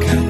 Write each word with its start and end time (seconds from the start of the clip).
가까 0.00 0.21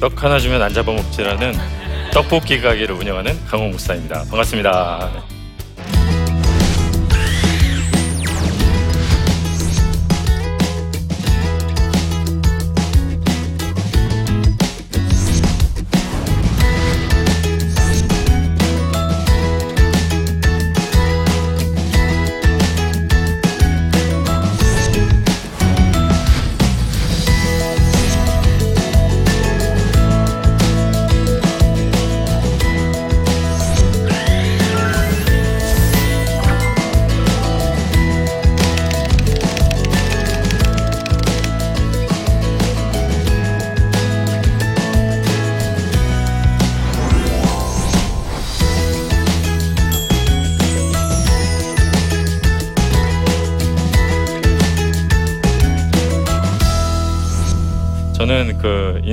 떡 0.00 0.24
하나 0.24 0.38
주면 0.38 0.62
안 0.62 0.72
잡아먹지라는 0.72 1.54
떡볶이 2.12 2.60
가게를 2.60 2.94
운영하는 2.94 3.38
강홍 3.46 3.72
목사입니다. 3.72 4.24
반갑습니다. 4.30 5.29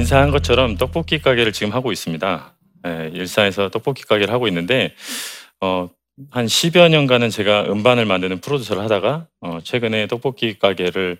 인사한 0.08 0.31
것처럼 0.31 0.77
떡볶이 0.77 1.19
가게를 1.19 1.52
지금 1.52 1.73
하고 1.73 1.91
있습니다. 1.91 2.55
예, 2.88 3.11
일산에서 3.13 3.67
떡볶이 3.67 4.03
가게를 4.03 4.33
하고 4.33 4.47
있는데 4.47 4.95
어, 5.59 5.89
한 6.31 6.45
10여 6.45 6.89
년간은 6.89 7.30
제가 7.30 7.66
음반을 7.66 8.05
만드는 8.05 8.39
프로듀서를 8.39 8.81
하다가 8.83 9.27
어, 9.41 9.59
최근에 9.61 10.08
떡볶이 10.08 10.58
가게를 10.58 11.17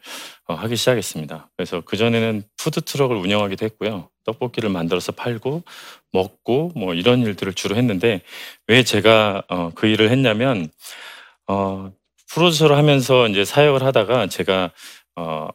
어, 0.48 0.54
하기 0.54 0.78
시작했습니다. 0.78 1.50
그래서 1.58 1.82
그전에는 1.82 2.44
푸드트럭을 2.56 3.18
운영하기도 3.18 3.66
했고요. 3.66 4.08
떡볶이를 4.24 4.70
만들어서 4.70 5.12
팔고 5.12 5.64
먹고 6.14 6.72
뭐 6.74 6.94
이런 6.94 7.24
일들을 7.24 7.56
주로 7.56 7.76
했는데 7.76 8.22
왜 8.68 8.84
제가 8.84 9.44
어, 9.50 9.72
그 9.76 9.88
일을 9.88 10.12
했냐면 10.12 10.70
어, 11.48 11.92
프로듀서를 12.30 12.78
하면서 12.78 13.28
이제 13.28 13.44
사역을 13.44 13.84
하다가 13.84 14.28
제가 14.28 14.72
어, 15.18 15.50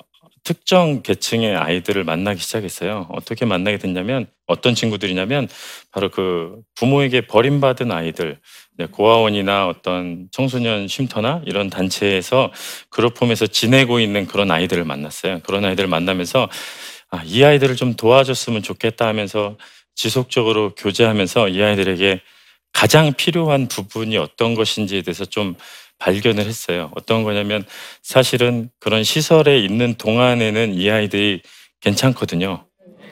특정 0.44 1.02
계층의 1.02 1.56
아이들을 1.56 2.04
만나기 2.04 2.40
시작했어요. 2.40 3.06
어떻게 3.10 3.44
만나게 3.44 3.78
됐냐면 3.78 4.26
어떤 4.46 4.74
친구들이냐면 4.74 5.48
바로 5.92 6.10
그 6.10 6.56
부모에게 6.74 7.22
버림받은 7.22 7.92
아이들, 7.92 8.38
네, 8.76 8.86
고아원이나 8.86 9.68
어떤 9.68 10.28
청소년 10.32 10.88
쉼터나 10.88 11.42
이런 11.46 11.70
단체에서 11.70 12.52
그룹 12.90 13.20
홈에서 13.20 13.46
지내고 13.46 14.00
있는 14.00 14.26
그런 14.26 14.50
아이들을 14.50 14.84
만났어요. 14.84 15.40
그런 15.40 15.64
아이들을 15.64 15.88
만나면서 15.88 16.48
아, 17.10 17.22
이 17.24 17.44
아이들을 17.44 17.76
좀 17.76 17.94
도와줬으면 17.94 18.62
좋겠다 18.62 19.06
하면서 19.06 19.56
지속적으로 19.94 20.74
교제하면서 20.74 21.50
이 21.50 21.62
아이들에게 21.62 22.20
가장 22.72 23.12
필요한 23.12 23.68
부분이 23.68 24.16
어떤 24.16 24.54
것인지에 24.54 25.02
대해서 25.02 25.24
좀 25.24 25.54
발견을 26.02 26.46
했어요. 26.46 26.90
어떤 26.96 27.22
거냐면 27.22 27.64
사실은 28.02 28.70
그런 28.80 29.04
시설에 29.04 29.60
있는 29.60 29.94
동안에는 29.94 30.74
이 30.74 30.90
아이들이 30.90 31.42
괜찮거든요. 31.80 32.64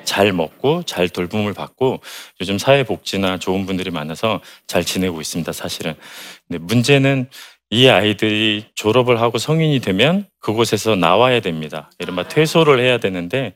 잘 0.05 0.33
먹고 0.33 0.83
잘 0.83 1.09
돌봄을 1.09 1.53
받고 1.55 2.01
요즘 2.41 2.59
사회복지나 2.59 3.39
좋은 3.39 3.65
분들이 3.65 3.91
많아서 3.91 4.41
잘 4.67 4.85
지내고 4.85 5.21
있습니다. 5.21 5.53
사실은. 5.53 5.95
근데 6.49 6.59
문제는 6.59 7.29
이 7.71 7.87
아이들이 7.87 8.65
졸업을 8.75 9.21
하고 9.21 9.39
성인이 9.39 9.79
되면 9.79 10.27
그곳에서 10.41 10.97
나와야 10.97 11.39
됩니다. 11.39 11.93
이른바 12.01 12.27
퇴소를 12.27 12.81
해야 12.81 12.99
되는데 12.99 13.55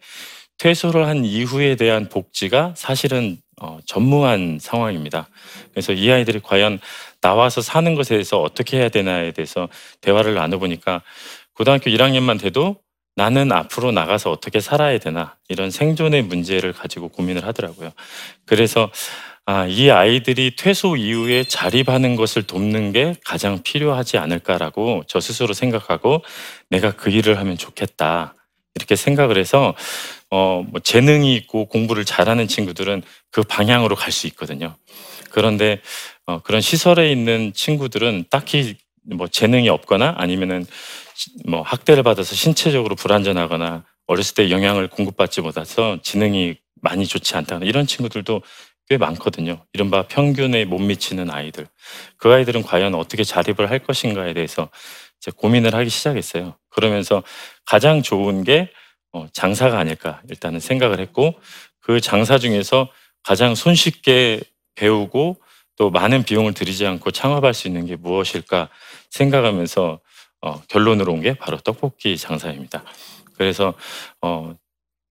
퇴소를 0.59 1.09
한 1.09 1.25
이후에 1.25 1.75
대한 1.75 2.09
복지가 2.09 2.75
사실은 2.77 3.39
어, 3.60 3.78
전무한 3.87 4.59
상황입니다. 4.60 5.28
그래서 5.72 5.92
이 5.92 6.10
아이들이 6.10 6.41
과연 6.41 6.81
나와서 7.20 7.60
사는 7.60 7.94
것에 7.94 8.15
대해서 8.15 8.41
어떻게 8.41 8.78
해야 8.78 8.88
되나에 8.88 9.32
대해서 9.32 9.69
대화를 10.00 10.34
나눠보니까 10.34 11.03
고등학교 11.54 11.91
1학년만 11.91 12.41
돼도 12.41 12.76
나는 13.16 13.53
앞으로 13.53 13.93
나가서 13.93 14.31
어떻게 14.31 14.60
살아야 14.60 14.98
되나 14.98 15.37
이런 15.48 15.70
생존의 15.70 16.22
문제를 16.22 16.72
가지고 16.72 17.09
고민을 17.09 17.44
하더라고요. 17.47 17.93
그래서 18.44 18.91
아, 19.47 19.66
이 19.66 19.91
아이들이 19.91 20.56
퇴소 20.56 20.97
이후에 20.97 21.44
자립하는 21.44 22.16
것을 22.16 22.44
돕는 22.44 22.93
게 22.93 23.14
가장 23.25 23.62
필요하지 23.62 24.16
않을까라고 24.16 25.03
저 25.06 25.20
스스로 25.20 25.53
생각하고 25.53 26.22
내가 26.70 26.93
그 26.93 27.10
일을 27.10 27.38
하면 27.38 27.59
좋겠다. 27.59 28.34
이렇게 28.75 28.97
생각을 28.97 29.37
해서 29.37 29.75
어, 30.31 30.65
뭐 30.69 30.81
재능이 30.81 31.35
있고 31.37 31.67
공부를 31.67 32.05
잘하는 32.05 32.49
친구들은 32.49 33.03
그 33.31 33.43
방향으로 33.43 33.97
갈 33.97 34.12
수 34.12 34.27
있거든요. 34.29 34.77
그런데 35.31 35.81
어, 36.27 36.41
그런 36.41 36.61
시설에 36.61 37.11
있는 37.12 37.53
친구들은 37.53 38.25
딱히 38.31 38.77
뭐 39.05 39.29
재능이 39.29 39.69
없거나 39.69 40.15
아니면은 40.19 40.67
시- 41.15 41.31
뭐 41.47 41.62
학대를 41.62 42.03
받아서 42.03 42.35
신체적으로 42.35 42.95
불안전하거나 42.97 43.85
어렸을 44.07 44.35
때 44.35 44.51
영향을 44.51 44.89
공급받지 44.89 45.41
못해서 45.41 45.99
지능이 46.03 46.56
많이 46.83 47.06
좋지 47.06 47.37
않다거나 47.37 47.67
이런 47.67 47.87
친구들도 47.87 48.43
꽤 48.89 48.99
많거든요. 48.99 49.65
이른바 49.73 50.06
평균에 50.06 50.65
못 50.67 50.79
미치는 50.79 51.31
아이들. 51.31 51.67
그 52.19 52.33
아이들은 52.33 52.62
과연 52.62 52.95
어떻게 52.95 53.25
자립을 53.25 53.71
할 53.71 53.79
것인가에 53.79 54.35
대해서 54.35 54.69
이제 55.21 55.31
고민을 55.35 55.75
하기 55.75 55.89
시작했어요. 55.89 56.56
그러면서 56.71 57.23
가장 57.65 58.03
좋은 58.03 58.45
게 58.45 58.71
어, 58.71 58.84
장사가 59.32 59.78
아닐까 59.78 60.20
일단은 60.28 60.60
생각을 60.60 61.00
했고 61.00 61.34
그 61.80 62.00
장사 62.00 62.38
중에서 62.38 62.91
가장 63.22 63.54
손쉽게 63.54 64.42
배우고 64.75 65.36
또 65.76 65.91
많은 65.91 66.25
비용을 66.25 66.54
들이지 66.54 66.86
않고 66.86 67.10
창업할 67.10 67.54
수 67.54 67.69
있는 67.69 67.86
게 67.86 67.97
무엇일까 67.97 68.69
생각하면서 69.10 70.00
어, 70.42 70.60
결론으로 70.69 71.12
온 71.12 71.20
게 71.20 71.34
바로 71.34 71.56
떡볶이 71.58 72.16
장사입니다. 72.19 72.84
그래서 73.36 73.75
어, 74.20 74.54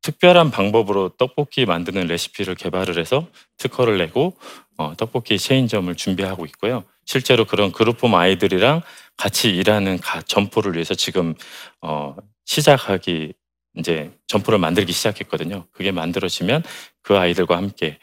특별한 0.01 0.51
방법으로 0.51 1.09
떡볶이 1.17 1.65
만드는 1.65 2.07
레시피를 2.07 2.55
개발을 2.55 2.99
해서 2.99 3.27
특허를 3.57 3.97
내고 3.97 4.37
어, 4.77 4.93
떡볶이 4.97 5.37
체인점을 5.39 5.93
준비하고 5.95 6.45
있고요. 6.47 6.83
실제로 7.05 7.45
그런 7.45 7.71
그룹홈 7.71 8.13
아이들이랑 8.15 8.81
같이 9.17 9.49
일하는 9.49 9.97
가, 9.99 10.21
점포를 10.21 10.73
위해서 10.73 10.93
지금 10.93 11.35
어, 11.81 12.15
시작하기 12.45 13.33
이제 13.77 14.11
점포를 14.27 14.59
만들기 14.59 14.91
시작했거든요. 14.93 15.65
그게 15.71 15.91
만들어지면 15.91 16.63
그 17.01 17.17
아이들과 17.17 17.57
함께 17.57 17.97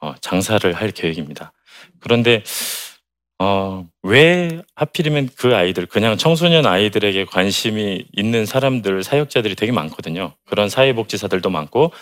어, 0.00 0.14
장사를 0.20 0.70
할 0.72 0.90
계획입니다. 0.90 1.52
그런데 2.00 2.42
어, 3.38 3.84
왜 4.02 4.62
하필이면 4.76 5.28
그 5.36 5.54
아이들, 5.54 5.84
그냥 5.86 6.16
청소년 6.16 6.64
아이들에게 6.64 7.26
관심이 7.26 8.06
있는 8.16 8.46
사람들, 8.46 9.02
사역자들이 9.04 9.56
되게 9.56 9.72
많거든요. 9.72 10.34
그런 10.46 10.70
사회복지사들도 10.70 11.50
많고, 11.50 11.92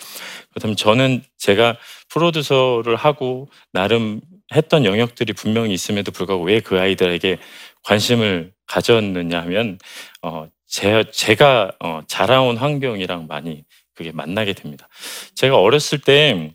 그렇다면 0.51 0.77
저는 0.77 1.23
제가 1.37 1.77
프로듀서를 2.09 2.95
하고 2.95 3.49
나름 3.73 4.21
했던 4.55 4.85
영역들이 4.85 5.33
분명히 5.33 5.73
있음에도 5.73 6.11
불구하고 6.11 6.45
왜 6.45 6.61
그 6.61 6.79
아이들에게 6.79 7.37
관심을 7.83 8.53
가졌느냐 8.67 9.41
하면, 9.41 9.77
어, 10.21 10.47
제, 10.67 11.03
제가 11.11 11.71
어, 11.79 12.01
자라온 12.07 12.57
환경이랑 12.57 13.27
많이 13.27 13.63
그게 13.93 14.11
만나게 14.11 14.53
됩니다. 14.53 14.87
제가 15.35 15.57
어렸을 15.57 15.99
때 15.99 16.51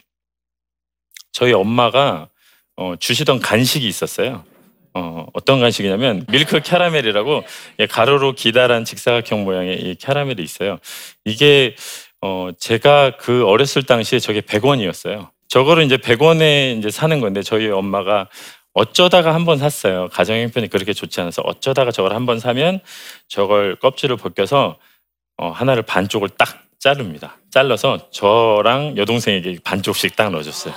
저희 1.32 1.52
엄마가 1.52 2.28
어, 2.76 2.94
주시던 2.96 3.40
간식이 3.40 3.86
있었어요. 3.86 4.44
어, 4.94 5.26
어떤 5.32 5.60
간식이냐면 5.60 6.26
밀크 6.28 6.60
캐러멜이라고 6.60 7.44
예, 7.78 7.86
가로로 7.86 8.34
기다란 8.34 8.84
직사각형 8.84 9.44
모양의 9.44 9.80
이 9.80 9.94
캐러멜이 9.94 10.42
있어요. 10.42 10.78
이게 11.24 11.76
어, 12.20 12.50
제가 12.58 13.16
그 13.16 13.46
어렸을 13.46 13.84
당시에 13.84 14.18
저게 14.18 14.40
100원이었어요. 14.40 15.30
저거를 15.48 15.84
이제 15.84 15.96
100원에 15.96 16.78
이제 16.78 16.90
사는 16.90 17.20
건데 17.20 17.42
저희 17.42 17.68
엄마가 17.68 18.28
어쩌다가 18.74 19.34
한 19.34 19.44
번 19.44 19.58
샀어요. 19.58 20.08
가정 20.12 20.36
형편이 20.36 20.68
그렇게 20.68 20.92
좋지 20.92 21.20
않아서 21.20 21.42
어쩌다가 21.42 21.90
저걸 21.90 22.14
한 22.14 22.26
번 22.26 22.38
사면 22.38 22.80
저걸 23.28 23.76
껍질을 23.76 24.16
벗겨서 24.16 24.78
어, 25.36 25.50
하나를 25.50 25.82
반쪽을 25.82 26.28
딱 26.30 26.62
자릅니다. 26.78 27.36
잘라서 27.50 28.10
저랑 28.10 28.96
여동생에게 28.96 29.58
반쪽씩 29.64 30.16
딱 30.16 30.30
넣어줬어요. 30.30 30.74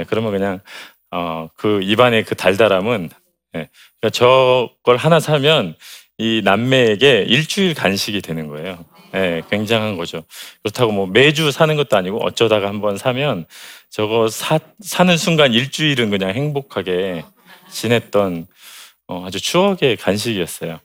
예, 0.00 0.04
그러면 0.04 0.30
그냥 0.32 0.60
어, 1.10 1.48
그 1.56 1.80
입안의 1.82 2.24
그 2.24 2.34
달달함은 2.34 3.10
예, 3.56 3.68
그러니까 4.00 4.10
저걸 4.12 4.96
하나 4.96 5.18
사면 5.20 5.74
이 6.18 6.42
남매에게 6.44 7.24
일주일 7.28 7.74
간식이 7.74 8.20
되는 8.22 8.48
거예요. 8.48 8.84
예, 9.14 9.42
굉장한 9.50 9.96
거죠. 9.96 10.24
그렇다고 10.62 10.92
뭐 10.92 11.06
매주 11.06 11.50
사는 11.50 11.74
것도 11.76 11.96
아니고 11.96 12.24
어쩌다가 12.24 12.68
한번 12.68 12.96
사면 12.98 13.46
저거 13.88 14.28
사, 14.28 14.58
사는 14.80 15.16
순간 15.16 15.52
일주일은 15.52 16.10
그냥 16.10 16.30
행복하게 16.30 17.24
지냈던 17.70 18.46
어, 19.06 19.24
아주 19.26 19.40
추억의 19.40 19.96
간식이었어요. 19.96 20.80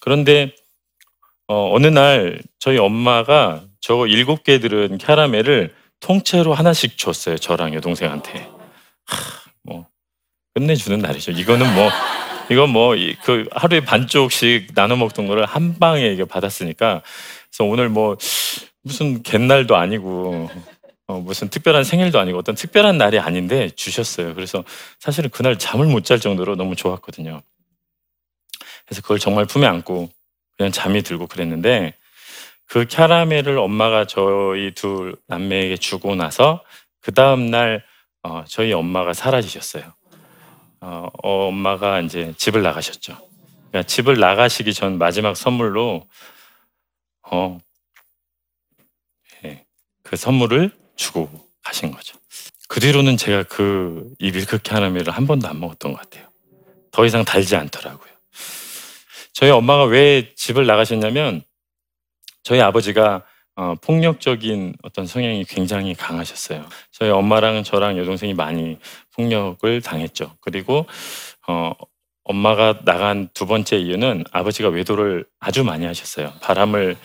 그런데 0.00 0.54
어, 1.46 1.74
어느 1.74 1.86
날 1.86 2.40
저희 2.58 2.78
엄마가 2.78 3.64
저거 3.80 4.06
일곱 4.06 4.44
개 4.44 4.58
들은 4.60 4.98
캐러멜을 4.98 5.74
통째로 6.00 6.54
하나씩 6.54 6.96
줬어요. 6.96 7.36
저랑 7.36 7.74
여동생한테. 7.74 8.50
하, 9.04 9.16
뭐 9.62 9.86
끝내주는 10.54 10.98
날이죠. 10.98 11.32
이거는 11.32 11.74
뭐 11.74 11.90
이건 12.50 12.70
뭐 12.70 12.94
그 13.24 13.46
하루에 13.52 13.80
반쪽씩 13.80 14.74
나눠 14.74 14.96
먹던 14.96 15.26
거를 15.26 15.44
한 15.44 15.78
방에 15.78 16.06
이게 16.08 16.24
받았으니까 16.24 17.02
그래서 17.50 17.70
오늘 17.70 17.88
뭐 17.88 18.16
무슨 18.82 19.22
갯날도 19.22 19.76
아니고 19.76 20.50
어, 21.06 21.20
무슨 21.20 21.48
특별한 21.48 21.84
생일도 21.84 22.18
아니고 22.18 22.38
어떤 22.38 22.54
특별한 22.54 22.98
날이 22.98 23.18
아닌데 23.18 23.70
주셨어요. 23.70 24.34
그래서 24.34 24.64
사실은 24.98 25.30
그날 25.30 25.58
잠을 25.58 25.86
못 25.86 26.04
잘 26.04 26.20
정도로 26.20 26.56
너무 26.56 26.76
좋았거든요. 26.76 27.42
그래서 28.86 29.02
그걸 29.02 29.18
정말 29.18 29.44
품에 29.46 29.66
안고 29.66 30.10
그냥 30.56 30.72
잠이 30.72 31.02
들고 31.02 31.26
그랬는데 31.26 31.94
그 32.66 32.86
캐러멜을 32.86 33.58
엄마가 33.58 34.06
저희 34.06 34.72
둘 34.74 35.16
남매에게 35.26 35.76
주고 35.78 36.14
나서 36.14 36.62
그 37.00 37.12
다음 37.12 37.50
날 37.50 37.84
어, 38.22 38.44
저희 38.46 38.72
엄마가 38.72 39.14
사라지셨어요. 39.14 39.84
어, 40.80 41.08
엄마가 41.22 42.00
이제 42.00 42.34
집을 42.36 42.62
나가셨죠. 42.62 43.16
그러니까 43.70 43.82
집을 43.86 44.18
나가시기 44.18 44.74
전 44.74 44.98
마지막 44.98 45.36
선물로 45.36 46.06
어, 47.30 47.58
예, 49.44 49.64
그 50.02 50.16
선물을 50.16 50.70
주고 50.96 51.30
가신 51.62 51.90
거죠. 51.90 52.18
그 52.68 52.80
뒤로는 52.80 53.16
제가 53.16 53.44
그 53.44 53.98
이 54.18 54.32
밀크 54.32 54.58
캐러멜을 54.58 55.10
한 55.10 55.26
번도 55.26 55.48
안 55.48 55.60
먹었던 55.60 55.92
것 55.92 56.00
같아요. 56.00 56.26
더 56.90 57.04
이상 57.06 57.24
달지 57.24 57.56
않더라고요. 57.56 58.10
저희 59.32 59.50
엄마가 59.50 59.84
왜 59.84 60.34
집을 60.34 60.66
나가셨냐면 60.66 61.42
저희 62.42 62.60
아버지가 62.60 63.24
어, 63.56 63.74
폭력적인 63.80 64.74
어떤 64.82 65.06
성향이 65.06 65.44
굉장히 65.44 65.94
강하셨어요. 65.94 66.64
저희 66.92 67.10
엄마랑 67.10 67.64
저랑 67.64 67.98
여동생이 67.98 68.34
많이 68.34 68.78
폭력을 69.14 69.82
당했죠. 69.82 70.36
그리고 70.40 70.86
어, 71.48 71.72
엄마가 72.24 72.80
나간 72.84 73.28
두 73.34 73.46
번째 73.46 73.76
이유는 73.78 74.24
아버지가 74.32 74.68
외도를 74.68 75.24
아주 75.40 75.64
많이 75.64 75.86
하셨어요. 75.86 76.32
바람을 76.42 76.96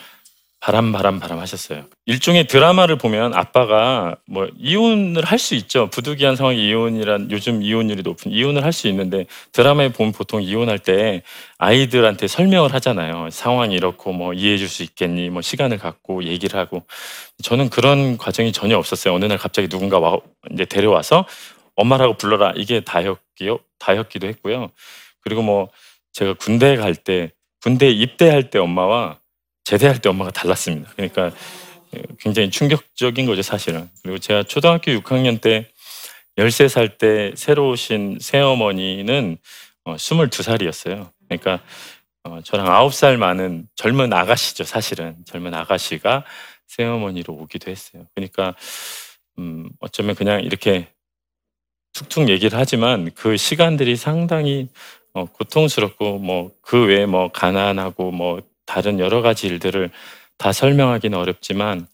바람 0.63 0.93
바람 0.93 1.19
바람 1.19 1.39
하셨어요. 1.39 1.83
일종의 2.05 2.47
드라마를 2.47 2.97
보면 2.97 3.33
아빠가 3.33 4.15
뭐 4.25 4.47
이혼을 4.57 5.25
할 5.25 5.37
수 5.37 5.55
있죠. 5.55 5.89
부득이한 5.89 6.37
상황이 6.37 6.65
이혼이란 6.69 7.31
요즘 7.31 7.61
이혼율이 7.61 8.01
높은 8.01 8.31
이혼을 8.31 8.63
할 8.63 8.71
수 8.71 8.87
있는데 8.87 9.25
드라마에 9.51 9.89
보면 9.91 10.13
보통 10.13 10.41
이혼할 10.41 10.79
때 10.79 11.21
아이들한테 11.57 12.27
설명을 12.29 12.73
하잖아요. 12.75 13.29
상황이 13.29 13.75
이렇고 13.75 14.13
뭐 14.13 14.33
이해해 14.33 14.57
줄 14.57 14.69
수 14.69 14.83
있겠니? 14.83 15.29
뭐 15.29 15.41
시간을 15.41 15.79
갖고 15.79 16.23
얘기를 16.23 16.57
하고 16.57 16.83
저는 17.43 17.69
그런 17.69 18.17
과정이 18.17 18.53
전혀 18.53 18.77
없었어요. 18.77 19.13
어느 19.13 19.25
날 19.25 19.37
갑자기 19.37 19.67
누군가 19.67 19.99
와 19.99 20.17
이제 20.53 20.63
데려와서 20.63 21.25
엄마라고 21.75 22.13
불러라. 22.13 22.53
이게 22.55 22.79
다였기요. 22.79 23.59
다였기도 23.79 24.27
했고요. 24.27 24.69
그리고 25.25 25.41
뭐 25.41 25.67
제가 26.13 26.35
군대 26.35 26.77
갈 26.77 26.95
때 26.95 27.31
군대 27.61 27.89
입대할 27.89 28.49
때 28.49 28.59
엄마와 28.59 29.17
제대할 29.63 29.99
때 29.99 30.09
엄마가 30.09 30.31
달랐습니다. 30.31 30.91
그러니까 30.95 31.31
굉장히 32.19 32.49
충격적인 32.49 33.25
거죠, 33.25 33.41
사실은. 33.41 33.89
그리고 34.01 34.17
제가 34.17 34.43
초등학교 34.43 34.91
6학년 34.91 35.39
때 35.41 35.69
13살 36.37 36.97
때 36.97 37.33
새로 37.35 37.69
오신 37.69 38.17
새어머니는 38.19 39.37
어, 39.85 39.95
22살이었어요. 39.95 41.11
그러니까 41.27 41.63
어, 42.23 42.41
저랑 42.43 42.67
9살 42.67 43.17
많은 43.17 43.67
젊은 43.75 44.11
아가씨죠, 44.13 44.63
사실은. 44.63 45.17
젊은 45.25 45.53
아가씨가 45.53 46.25
새어머니로 46.67 47.33
오기도 47.33 47.69
했어요. 47.69 48.05
그러니까 48.15 48.55
음, 49.37 49.69
어쩌면 49.79 50.15
그냥 50.15 50.41
이렇게 50.43 50.87
툭툭 51.93 52.29
얘기를 52.29 52.57
하지만 52.57 53.11
그 53.13 53.37
시간들이 53.37 53.95
상당히 53.95 54.69
어, 55.13 55.25
고통스럽고 55.25 56.17
뭐 56.19 56.51
그 56.61 56.87
외에 56.87 57.05
뭐 57.05 57.31
가난하고 57.31 58.11
뭐 58.11 58.41
다른 58.65 58.99
여러 58.99 59.21
가지 59.21 59.47
일들을 59.47 59.91
다 60.37 60.51
설명하기는 60.51 61.17
어렵지만 61.17 61.87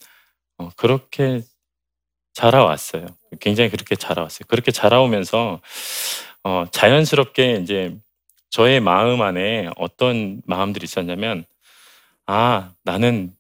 어, 0.57 0.69
그렇게 0.75 1.41
자라왔어요. 2.33 3.05
굉장히 3.39 3.69
그렇게 3.69 3.95
자라왔어요. 3.95 4.45
그렇게 4.47 4.71
자라오면서 4.71 5.61
어, 6.43 6.65
자연스럽게 6.71 7.59
이제 7.61 7.95
저의 8.49 8.79
마음 8.79 9.21
안에 9.21 9.69
어떤 9.77 10.41
마음들이 10.45 10.83
있었냐면 10.85 11.45
아 12.25 12.71
나는 12.83 13.33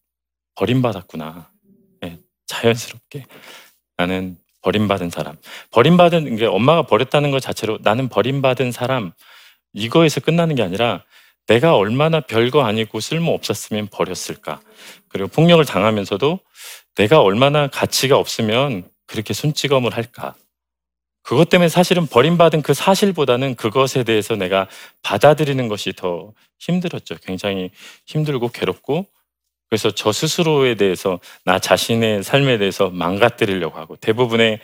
버림받았구나. 0.55 1.49
네, 2.01 2.17
자연스럽게 2.45 3.25
나는 3.97 4.37
버림받은 4.61 5.09
사람. 5.09 5.37
버림받은 5.71 6.35
게 6.35 6.45
엄마가 6.45 6.83
버렸다는 6.83 7.31
것 7.31 7.39
자체로 7.39 7.79
나는 7.81 8.09
버림받은 8.09 8.71
사람 8.71 9.13
이거에서 9.73 10.19
끝나는 10.19 10.55
게 10.55 10.63
아니라 10.63 11.03
내가 11.49 11.75
얼마나 11.75 12.19
별거 12.19 12.61
아니고 12.61 12.99
쓸모 12.99 13.33
없었으면 13.33 13.87
버렸을까. 13.87 14.61
그리고 15.07 15.29
폭력을 15.29 15.65
당하면서도 15.65 16.39
내가 16.95 17.21
얼마나 17.21 17.67
가치가 17.67 18.17
없으면 18.17 18.87
그렇게 19.07 19.33
손찌검을 19.33 19.95
할까. 19.95 20.35
그것 21.23 21.49
때문에 21.49 21.67
사실은 21.67 22.05
버림받은 22.05 22.61
그 22.61 22.75
사실보다는 22.75 23.55
그것에 23.55 24.03
대해서 24.03 24.35
내가 24.35 24.67
받아들이는 25.01 25.67
것이 25.67 25.93
더 25.93 26.33
힘들었죠. 26.59 27.15
굉장히 27.25 27.71
힘들고 28.05 28.49
괴롭고 28.49 29.07
그래서 29.69 29.89
저 29.91 30.11
스스로에 30.11 30.75
대해서 30.75 31.19
나 31.45 31.57
자신의 31.57 32.23
삶에 32.23 32.59
대해서 32.59 32.89
망가뜨리려고 32.89 33.79
하고 33.79 33.95
대부분의 33.95 34.59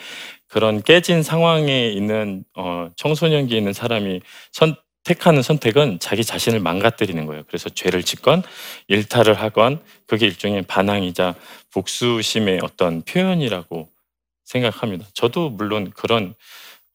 그런 0.48 0.84
깨진 0.84 1.24
상황에 1.24 1.90
있는 1.90 2.44
어, 2.56 2.90
청소년기에 2.96 3.58
있는 3.58 3.74
사람이 3.74 4.22
선, 4.52 4.76
택하는 5.06 5.42
선택은 5.42 6.00
자기 6.00 6.26
자신을 6.26 6.60
망가뜨리는 6.60 7.26
거예요. 7.26 7.44
그래서 7.48 7.70
죄를 7.70 8.04
짓건 8.04 8.44
일탈을 8.88 9.36
하건 9.36 9.82
그게 10.08 10.26
일종의 10.26 10.64
반항이자 10.64 11.36
복수심의 11.72 12.60
어떤 12.64 13.04
표현이라고 13.04 13.88
생각합니다. 14.44 15.06
저도 15.14 15.50
물론 15.50 15.92
그런 15.96 16.34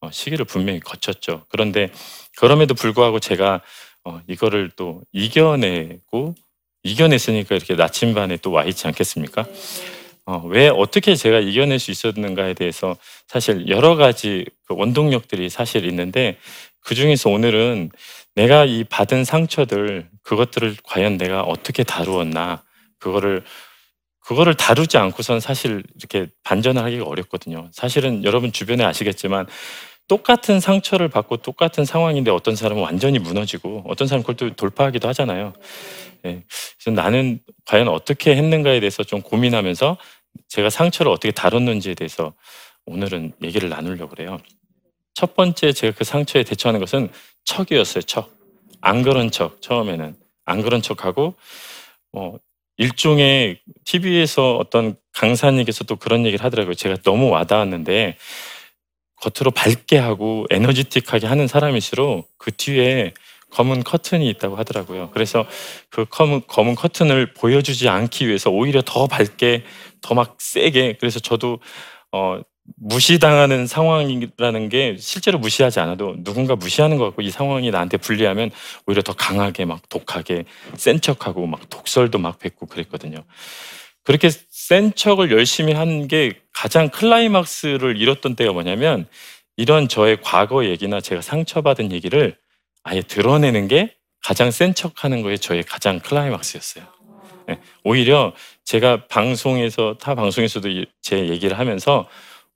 어, 0.01 0.11
시기를 0.11 0.45
분명히 0.45 0.81
거쳤죠. 0.81 1.45
그런데 1.49 1.91
그럼에도 2.37 2.75
불구하고 2.75 3.21
제가 3.21 3.61
어, 4.05 4.21
이거를 4.27 4.71
또 4.77 5.03
이겨내고 5.13 6.35
이겨냈으니까 6.83 7.55
이렇게 7.55 7.75
나침반에 7.75 8.39
또 8.39 8.53
와 8.53 8.65
있지 8.65 8.87
않겠습니까? 8.87 9.47
어, 10.27 10.43
왜 10.47 10.69
어떻게 10.69 11.15
제가 11.15 11.41
이겨낼 11.41 11.79
수 11.79 11.91
있었는가에 11.91 12.55
대해서 12.55 12.97
사실 13.27 13.69
여러 13.69 13.97
가지 13.97 14.47
그 14.67 14.75
원동력들이 14.75 15.51
사실 15.51 15.85
있는데 15.85 16.39
그 16.81 16.95
중에서 16.95 17.31
오늘은 17.31 17.91
내가 18.35 18.65
이 18.65 18.85
받은 18.85 19.25
상처들 19.25 20.09
그것들을 20.23 20.77
과연 20.85 21.19
내가 21.19 21.43
어떻게 21.43 21.83
다루었나 21.85 22.63
그거를 22.99 23.43
그거를 24.21 24.55
다루지 24.55 24.97
않고선 24.97 25.41
사실 25.41 25.83
이렇게 25.97 26.31
반전을 26.45 26.83
하기가 26.85 27.05
어렵거든요. 27.05 27.69
사실은 27.73 28.23
여러분 28.23 28.53
주변에 28.53 28.85
아시겠지만 28.85 29.47
똑같은 30.07 30.61
상처를 30.61 31.09
받고 31.09 31.39
똑같은 31.39 31.85
상황인데 31.85 32.31
어떤 32.31 32.57
사람은 32.57 32.83
완전히 32.83 33.19
무너지고 33.19 33.85
어떤 33.87 34.09
사람은 34.09 34.23
그걸 34.23 34.37
또 34.37 34.55
돌파하기도 34.55 35.09
하잖아요. 35.09 35.53
예. 36.27 36.43
그래서 36.79 37.01
나는 37.01 37.41
과연 37.65 37.89
어떻게 37.89 38.37
했는가에 38.37 38.81
대해서 38.81 39.05
좀 39.05 39.23
고민하면서 39.23 39.97
제가 40.49 40.71
상처를 40.71 41.13
어떻게 41.13 41.33
다뤘는지에 41.33 41.95
대해서 41.95 42.33
오늘은 42.87 43.33
얘기를 43.43 43.69
나누려고 43.69 44.11
그래요. 44.11 44.39
첫 45.15 45.35
번째 45.35 45.73
제가 45.73 45.97
그 45.97 46.05
상처에 46.05 46.43
대처하는 46.45 46.81
것은 46.81 47.11
척이었어요. 47.45 48.03
척. 48.03 48.31
안 48.81 49.03
그런 49.03 49.31
척 49.31 49.61
처음에는 49.61 50.17
안 50.47 50.63
그런 50.63 50.81
척하고 50.83 51.35
뭐 52.13 52.39
일종의 52.79 53.61
TV에서 53.85 54.57
어떤 54.57 54.97
강사님께서 55.13 55.85
또 55.85 55.97
그런 55.97 56.25
얘기를 56.25 56.43
하더라고요. 56.45 56.75
제가 56.75 56.97
너무 57.05 57.29
와닿았는데 57.29 58.17
겉으로 59.17 59.51
밝게 59.51 59.99
하고 59.99 60.47
에너지틱하게 60.51 61.27
하는 61.27 61.47
사람일수록 61.47 62.31
그 62.39 62.53
뒤에 62.53 63.13
검은 63.51 63.83
커튼이 63.85 64.29
있다고 64.31 64.57
하더라고요. 64.57 65.11
그래서 65.13 65.47
그 65.91 66.07
검은, 66.07 66.43
검은 66.47 66.75
커튼을 66.75 67.35
보여주지 67.35 67.89
않기 67.89 68.29
위해서 68.29 68.49
오히려 68.51 68.81
더 68.85 69.07
밝게, 69.09 69.65
더 70.01 70.15
막 70.15 70.37
세게. 70.39 70.97
그래서 71.01 71.21
저도 71.21 71.59
어, 72.13 72.41
무시당하는 72.77 73.67
상황이라는 73.67 74.69
게 74.69 74.97
실제로 74.99 75.39
무시하지 75.39 75.81
않아도 75.81 76.17
누군가 76.19 76.57
무시하는 76.57 76.97
것 76.99 77.05
같고 77.07 77.23
이 77.23 77.31
상황이 77.31 77.71
나한테 77.71 77.97
불리하면 77.97 78.51
오히려 78.87 79.03
더 79.03 79.13
강하게 79.13 79.65
막 79.65 79.89
독하게 79.89 80.45
센 80.77 81.01
척하고 81.01 81.47
막 81.47 81.69
독설도 81.71 82.19
막 82.19 82.39
뱉고 82.39 82.67
그랬거든요. 82.67 83.19
그렇게 84.05 84.31
센 84.31 84.95
척을 84.95 85.31
열심히 85.31 85.73
한 85.73 86.09
게 86.09 86.41
가장 86.53 86.91
클라이막스를 86.91 87.97
이뤘던 87.97 88.37
때가 88.37 88.53
뭐냐면 88.53 89.07
이런 89.57 89.89
저의 89.89 90.19
과거 90.23 90.65
얘기나 90.67 91.01
제가 91.01 91.23
상처받은 91.23 91.93
얘기를 91.93 92.37
아예 92.83 93.03
드러내는 93.03 93.69
게 93.69 93.95
가장 94.23 94.51
센 94.51 94.75
척하는 94.75 95.23
거에 95.23 95.37
저의 95.37 95.63
가장 95.63 96.01
클라이막스였어요. 96.01 96.85
네, 97.49 97.61
오히려 97.85 98.35
제가 98.65 99.07
방송에서 99.07 99.97
타 99.99 100.15
방송에서도 100.15 100.69
제 101.01 101.29
얘기를 101.29 101.59
하면서 101.59 102.07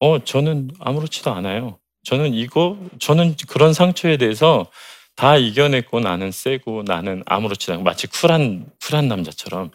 어 0.00 0.22
저는 0.22 0.70
아무렇지도 0.80 1.32
않아요. 1.32 1.78
저는 2.04 2.34
이거 2.34 2.78
저는 2.98 3.36
그런 3.48 3.72
상처에 3.72 4.16
대해서 4.16 4.70
다 5.16 5.36
이겨냈고 5.36 6.00
나는 6.00 6.30
세고 6.30 6.82
나는 6.84 7.22
아무렇지도 7.26 7.72
않고 7.74 7.84
마치 7.84 8.06
쿨한 8.06 8.66
쿨한 8.82 9.08
남자처럼 9.08 9.70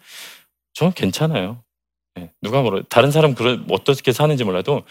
저는 0.74 0.92
괜찮아요. 0.92 1.62
네, 2.14 2.30
누가 2.42 2.62
뭐라 2.62 2.82
다른 2.88 3.10
사람 3.10 3.34
그런 3.34 3.66
어떻게 3.70 4.12
사는지 4.12 4.44
몰라도 4.44 4.82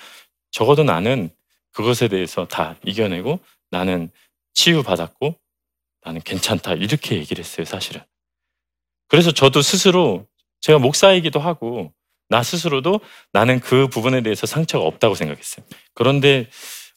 적어도 0.52 0.84
나는 0.84 1.30
그것에 1.72 2.08
대해서 2.08 2.48
다 2.48 2.76
이겨내고 2.84 3.40
나는 3.70 4.12
치유받았고 4.54 5.36
나는 6.02 6.22
괜찮다 6.22 6.74
이렇게 6.74 7.16
얘기를 7.18 7.44
했어요 7.44 7.66
사실은. 7.66 8.02
그래서 9.08 9.32
저도 9.32 9.62
스스로 9.62 10.28
제가 10.62 10.80
목사이기도 10.80 11.40
하고 11.40 11.94
나 12.30 12.44
스스로도 12.44 13.02
나는 13.34 13.60
그 13.60 13.88
부분에 13.88 14.22
대해서 14.22 14.46
상처가 14.46 14.86
없다고 14.86 15.16
생각했어요. 15.16 15.66
그런데 15.94 16.48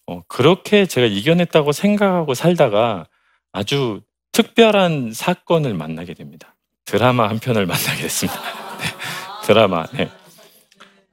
어, 0.06 0.22
그렇게 0.28 0.86
제가 0.86 1.06
이겨냈다고 1.06 1.72
생각하고 1.72 2.34
살다가 2.34 3.06
아주 3.52 4.02
특별한 4.32 5.12
사건을 5.12 5.74
만나게 5.74 6.14
됩니다. 6.14 6.54
드라마 6.84 7.28
한 7.28 7.38
편을 7.38 7.64
만나게 7.66 8.02
됐습니다. 8.02 8.40
네, 8.40 9.46
드라마. 9.46 9.86
네. 9.92 10.10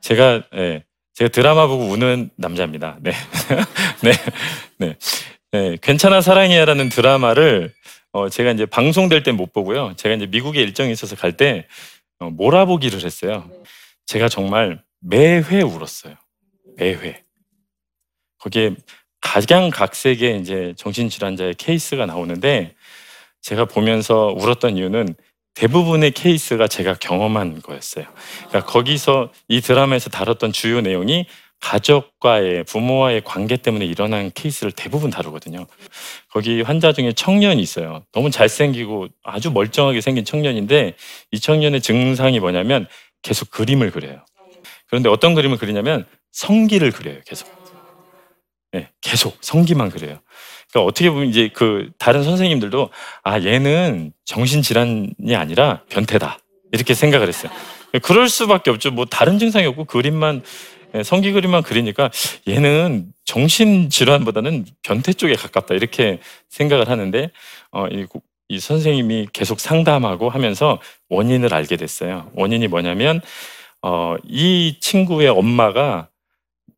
제가 0.01 0.43
네, 0.53 0.83
제가 1.13 1.29
드라마 1.29 1.67
보고 1.67 1.85
우는 1.85 2.29
남자입니다. 2.35 2.97
네, 3.01 3.11
네, 4.03 4.11
네. 4.77 4.95
네, 5.51 5.77
괜찮아 5.81 6.21
사랑이야라는 6.21 6.89
드라마를 6.89 7.73
어, 8.11 8.29
제가 8.29 8.51
이제 8.51 8.65
방송될 8.65 9.23
때 9.23 9.31
못 9.31 9.53
보고요. 9.53 9.93
제가 9.97 10.15
이제 10.15 10.25
미국에 10.25 10.61
일정이 10.61 10.91
있어서 10.91 11.15
갈때 11.15 11.67
어, 12.19 12.29
몰아보기를 12.29 13.03
했어요. 13.03 13.49
제가 14.09 14.27
정말 14.27 14.81
매회 15.01 15.61
울었어요. 15.61 16.15
매회. 16.77 17.21
거기에 18.39 18.75
각양각색의 19.21 20.39
이제 20.39 20.73
정신질환자의 20.77 21.53
케이스가 21.53 22.07
나오는데 22.07 22.73
제가 23.41 23.65
보면서 23.65 24.33
울었던 24.35 24.77
이유는 24.77 25.13
대부분의 25.53 26.11
케이스가 26.11 26.67
제가 26.67 26.95
경험한 26.95 27.61
거였어요. 27.61 28.05
그러니까 28.47 28.65
거기서 28.65 29.31
이 29.47 29.61
드라마에서 29.61 30.09
다뤘던 30.09 30.53
주요 30.53 30.81
내용이 30.81 31.27
가족과의 31.59 32.63
부모와의 32.63 33.21
관계 33.23 33.57
때문에 33.57 33.85
일어난 33.85 34.31
케이스를 34.33 34.71
대부분 34.71 35.11
다루거든요. 35.11 35.67
거기 36.31 36.63
환자 36.63 36.93
중에 36.93 37.11
청년이 37.11 37.61
있어요. 37.61 38.03
너무 38.11 38.31
잘생기고 38.31 39.09
아주 39.23 39.51
멀쩡하게 39.51 40.01
생긴 40.01 40.25
청년인데 40.25 40.95
이 41.31 41.39
청년의 41.39 41.81
증상이 41.81 42.39
뭐냐면 42.39 42.87
계속 43.21 43.49
그림을 43.51 43.91
그려요. 43.91 44.25
그런데 44.87 45.09
어떤 45.09 45.35
그림을 45.35 45.57
그리냐면 45.57 46.05
성기를 46.31 46.91
그려요. 46.91 47.19
계속. 47.25 47.47
네, 48.71 48.89
계속 49.01 49.37
성기만 49.41 49.89
그려요. 49.89 50.19
그러니까 50.71 50.87
어떻게 50.87 51.09
보면 51.09 51.27
이제 51.27 51.49
그 51.53 51.89
다른 51.97 52.23
선생님들도 52.23 52.89
아 53.23 53.41
얘는 53.41 54.13
정신 54.25 54.61
질환이 54.61 55.35
아니라 55.35 55.83
변태다 55.89 56.37
이렇게 56.71 56.93
생각을 56.93 57.27
했어요. 57.27 57.51
그럴 58.03 58.29
수밖에 58.29 58.69
없죠. 58.69 58.91
뭐 58.91 59.05
다른 59.05 59.39
증상이 59.39 59.65
없고 59.65 59.85
그림만 59.85 60.43
예, 60.95 61.03
성기 61.03 61.31
그림만 61.31 61.63
그리니까 61.63 62.09
얘는 62.47 63.11
정신 63.25 63.89
질환보다는 63.89 64.65
변태 64.81 65.13
쪽에 65.13 65.35
가깝다 65.35 65.75
이렇게 65.75 66.19
생각을 66.49 66.89
하는데 66.89 67.31
어, 67.71 67.87
이, 68.49 68.55
이 68.55 68.59
선생님이 68.59 69.27
계속 69.31 69.59
상담하고 69.59 70.29
하면서 70.29 70.79
원인을 71.09 71.53
알게 71.53 71.77
됐어요. 71.77 72.29
원인이 72.33 72.67
뭐냐면 72.67 73.21
어, 73.81 74.15
이 74.27 74.77
친구의 74.81 75.29
엄마가 75.29 76.09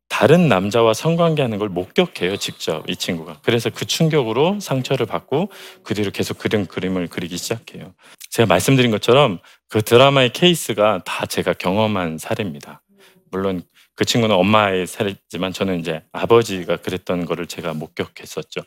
다른 0.08 0.46
남자와 0.46 0.92
성관계하는 0.92 1.56
걸 1.56 1.70
목격해요, 1.70 2.36
직접 2.36 2.88
이 2.88 2.94
친구가. 2.94 3.40
그래서 3.42 3.70
그 3.70 3.86
충격으로 3.86 4.60
상처를 4.60 5.06
받고 5.06 5.50
그 5.82 5.94
뒤로 5.94 6.10
계속 6.10 6.36
그린 6.36 6.66
그림을 6.66 7.08
그리기 7.08 7.38
시작해요. 7.38 7.94
제가 8.30 8.46
말씀드린 8.46 8.90
것처럼 8.90 9.38
그 9.68 9.80
드라마의 9.80 10.34
케이스가 10.34 11.00
다 11.06 11.24
제가 11.24 11.54
경험한 11.54 12.18
사례입니다. 12.18 12.82
물론 13.30 13.62
그 13.94 14.04
친구는 14.04 14.36
엄마의 14.36 14.86
사례지만 14.86 15.54
저는 15.54 15.80
이제 15.80 16.02
아버지가 16.12 16.76
그랬던 16.76 17.24
거를 17.24 17.46
제가 17.46 17.72
목격했었죠. 17.72 18.60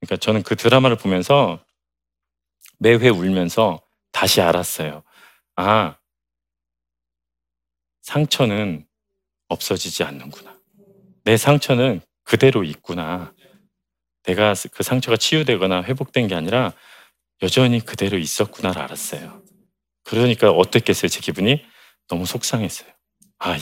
그러니까 0.00 0.16
저는 0.16 0.42
그 0.42 0.56
드라마를 0.56 0.96
보면서 0.96 1.58
매회 2.78 3.08
울면서 3.08 3.80
다시 4.12 4.40
알았어요. 4.40 5.02
아, 5.56 5.96
상처는 8.02 8.86
없어지지 9.48 10.04
않는구나. 10.04 10.58
내 11.24 11.36
상처는 11.36 12.00
그대로 12.22 12.64
있구나. 12.64 13.32
내가 14.24 14.54
그 14.72 14.82
상처가 14.82 15.16
치유되거나 15.16 15.82
회복된 15.84 16.28
게 16.28 16.34
아니라 16.34 16.72
여전히 17.42 17.80
그대로 17.80 18.18
있었구나를 18.18 18.80
알았어요. 18.82 19.42
그러니까 20.04 20.50
어땠겠어요, 20.50 21.08
제 21.08 21.20
기분이? 21.20 21.64
너무 22.08 22.26
속상했어요. 22.26 22.90
아, 23.38 23.58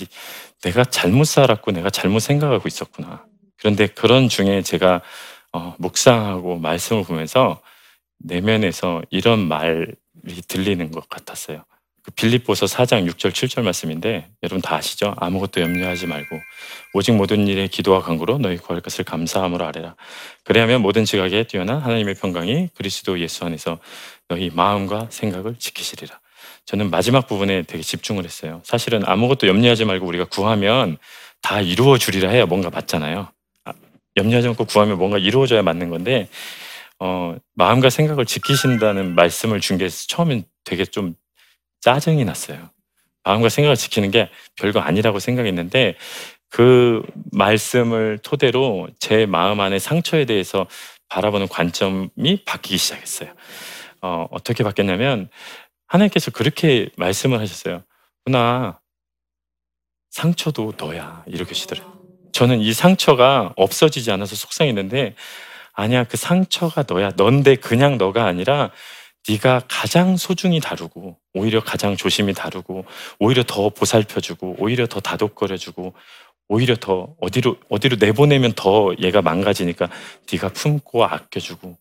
내가 0.62 0.84
잘못 0.84 1.24
살았고 1.24 1.72
내가 1.72 1.90
잘못 1.90 2.20
생각하고 2.20 2.68
있었구나. 2.68 3.24
그런데 3.56 3.86
그런 3.86 4.28
중에 4.28 4.62
제가 4.62 5.02
어, 5.52 5.74
묵상하고 5.78 6.58
말씀을 6.58 7.04
보면서 7.04 7.60
내면에서 8.24 9.02
이런 9.10 9.46
말이 9.48 9.86
들리는 10.48 10.90
것 10.90 11.08
같았어요. 11.08 11.64
그 12.02 12.10
빌립보서 12.10 12.66
4장 12.66 13.08
6절 13.08 13.30
7절 13.30 13.62
말씀인데 13.62 14.28
여러분 14.42 14.60
다 14.60 14.74
아시죠? 14.74 15.14
아무것도 15.18 15.60
염려하지 15.60 16.08
말고 16.08 16.36
오직 16.94 17.12
모든 17.12 17.46
일에 17.46 17.68
기도와 17.68 18.02
간구로 18.02 18.38
너희 18.38 18.56
구할 18.56 18.82
것을 18.82 19.04
감사함으로 19.04 19.64
아뢰라. 19.64 19.94
그래야면 20.44 20.82
모든 20.82 21.04
지각에 21.04 21.44
뛰어난 21.44 21.78
하나님의 21.78 22.16
평강이 22.16 22.70
그리스도 22.74 23.20
예수 23.20 23.44
안에서 23.44 23.78
너희 24.26 24.50
마음과 24.52 25.08
생각을 25.10 25.54
지키시리라. 25.58 26.18
저는 26.64 26.90
마지막 26.90 27.28
부분에 27.28 27.62
되게 27.62 27.82
집중을 27.82 28.24
했어요. 28.24 28.60
사실은 28.64 29.02
아무것도 29.04 29.46
염려하지 29.46 29.84
말고 29.84 30.04
우리가 30.06 30.24
구하면 30.24 30.98
다 31.40 31.60
이루어 31.60 31.98
주리라 31.98 32.30
해야 32.30 32.46
뭔가 32.46 32.70
맞잖아요. 32.70 33.28
아, 33.64 33.72
염려하지 34.16 34.48
않고 34.48 34.64
구하면 34.64 34.98
뭔가 34.98 35.18
이루어져야 35.18 35.62
맞는 35.62 35.90
건데 35.90 36.28
어, 37.04 37.36
마음과 37.54 37.90
생각을 37.90 38.26
지키신다는 38.26 39.16
말씀을 39.16 39.60
준 39.60 39.76
게 39.78 39.88
처음엔 39.88 40.44
되게 40.62 40.84
좀 40.84 41.14
짜증이 41.80 42.24
났어요. 42.24 42.70
마음과 43.24 43.48
생각을 43.48 43.74
지키는 43.76 44.12
게 44.12 44.30
별거 44.56 44.78
아니라고 44.78 45.18
생각했는데 45.18 45.96
그 46.48 47.02
말씀을 47.32 48.18
토대로 48.22 48.88
제 49.00 49.26
마음 49.26 49.58
안의 49.60 49.80
상처에 49.80 50.26
대해서 50.26 50.68
바라보는 51.08 51.48
관점이 51.48 52.44
바뀌기 52.44 52.76
시작했어요. 52.78 53.32
어, 54.02 54.28
어떻게 54.30 54.62
바뀌었냐면 54.62 55.28
하나님께서 55.88 56.30
그렇게 56.30 56.88
말씀을 56.96 57.40
하셨어요. 57.40 57.82
누나, 58.24 58.80
상처도 60.10 60.74
너야. 60.78 61.24
이렇게 61.26 61.54
시더래요. 61.54 62.00
저는 62.32 62.60
이 62.60 62.72
상처가 62.72 63.52
없어지지 63.56 64.12
않아서 64.12 64.36
속상했는데 64.36 65.16
아니야 65.72 66.04
그 66.04 66.16
상처가 66.16 66.84
너야. 66.88 67.12
넌데 67.16 67.56
그냥 67.56 67.98
너가 67.98 68.26
아니라 68.26 68.70
네가 69.28 69.62
가장 69.68 70.16
소중히 70.16 70.60
다루고 70.60 71.18
오히려 71.34 71.62
가장 71.62 71.96
조심히 71.96 72.34
다루고 72.34 72.84
오히려 73.20 73.44
더 73.46 73.70
보살펴주고 73.70 74.56
오히려 74.58 74.86
더 74.86 75.00
다독거려주고 75.00 75.94
오히려 76.48 76.76
더 76.76 77.14
어디로 77.20 77.56
어디로 77.70 77.96
내보내면 78.00 78.52
더 78.54 78.92
얘가 79.00 79.22
망가지니까 79.22 79.88
네가 80.32 80.50
품고 80.50 81.04
아껴주고 81.04 81.78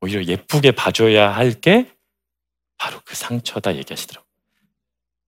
오히려 0.00 0.24
예쁘게 0.24 0.72
봐줘야 0.72 1.30
할 1.34 1.60
게 1.60 1.90
바로 2.78 3.00
그 3.04 3.14
상처다 3.14 3.76
얘기하시더라고. 3.76 4.26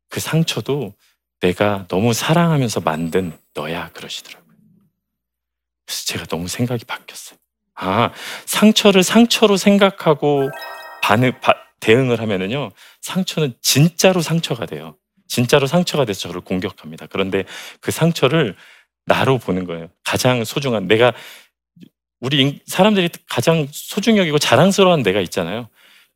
그 0.08 0.20
상처도 0.20 0.94
내가 1.40 1.86
너무 1.88 2.12
사랑하면서 2.12 2.80
만든 2.80 3.38
너야 3.54 3.90
그러시더라고요. 3.92 4.54
그래서 5.86 6.06
제가 6.06 6.26
너무 6.26 6.48
생각이 6.48 6.84
바뀌었어요. 6.84 7.38
아 7.76 8.10
상처를 8.46 9.02
상처로 9.02 9.56
생각하고 9.56 10.50
반응 11.02 11.32
바, 11.40 11.54
대응을 11.80 12.20
하면은요 12.20 12.70
상처는 13.02 13.54
진짜로 13.60 14.20
상처가 14.22 14.66
돼요. 14.66 14.96
진짜로 15.28 15.66
상처가 15.66 16.04
돼서 16.04 16.20
저를 16.28 16.40
공격합니다. 16.40 17.06
그런데 17.10 17.44
그 17.80 17.90
상처를 17.90 18.56
나로 19.04 19.38
보는 19.38 19.64
거예요. 19.64 19.88
가장 20.04 20.44
소중한 20.44 20.86
내가 20.88 21.12
우리 22.20 22.40
인- 22.40 22.60
사람들이 22.66 23.10
가장 23.28 23.66
소중히 23.70 24.18
여기고 24.18 24.38
자랑스러운 24.38 25.02
내가 25.02 25.20
있잖아요. 25.20 25.68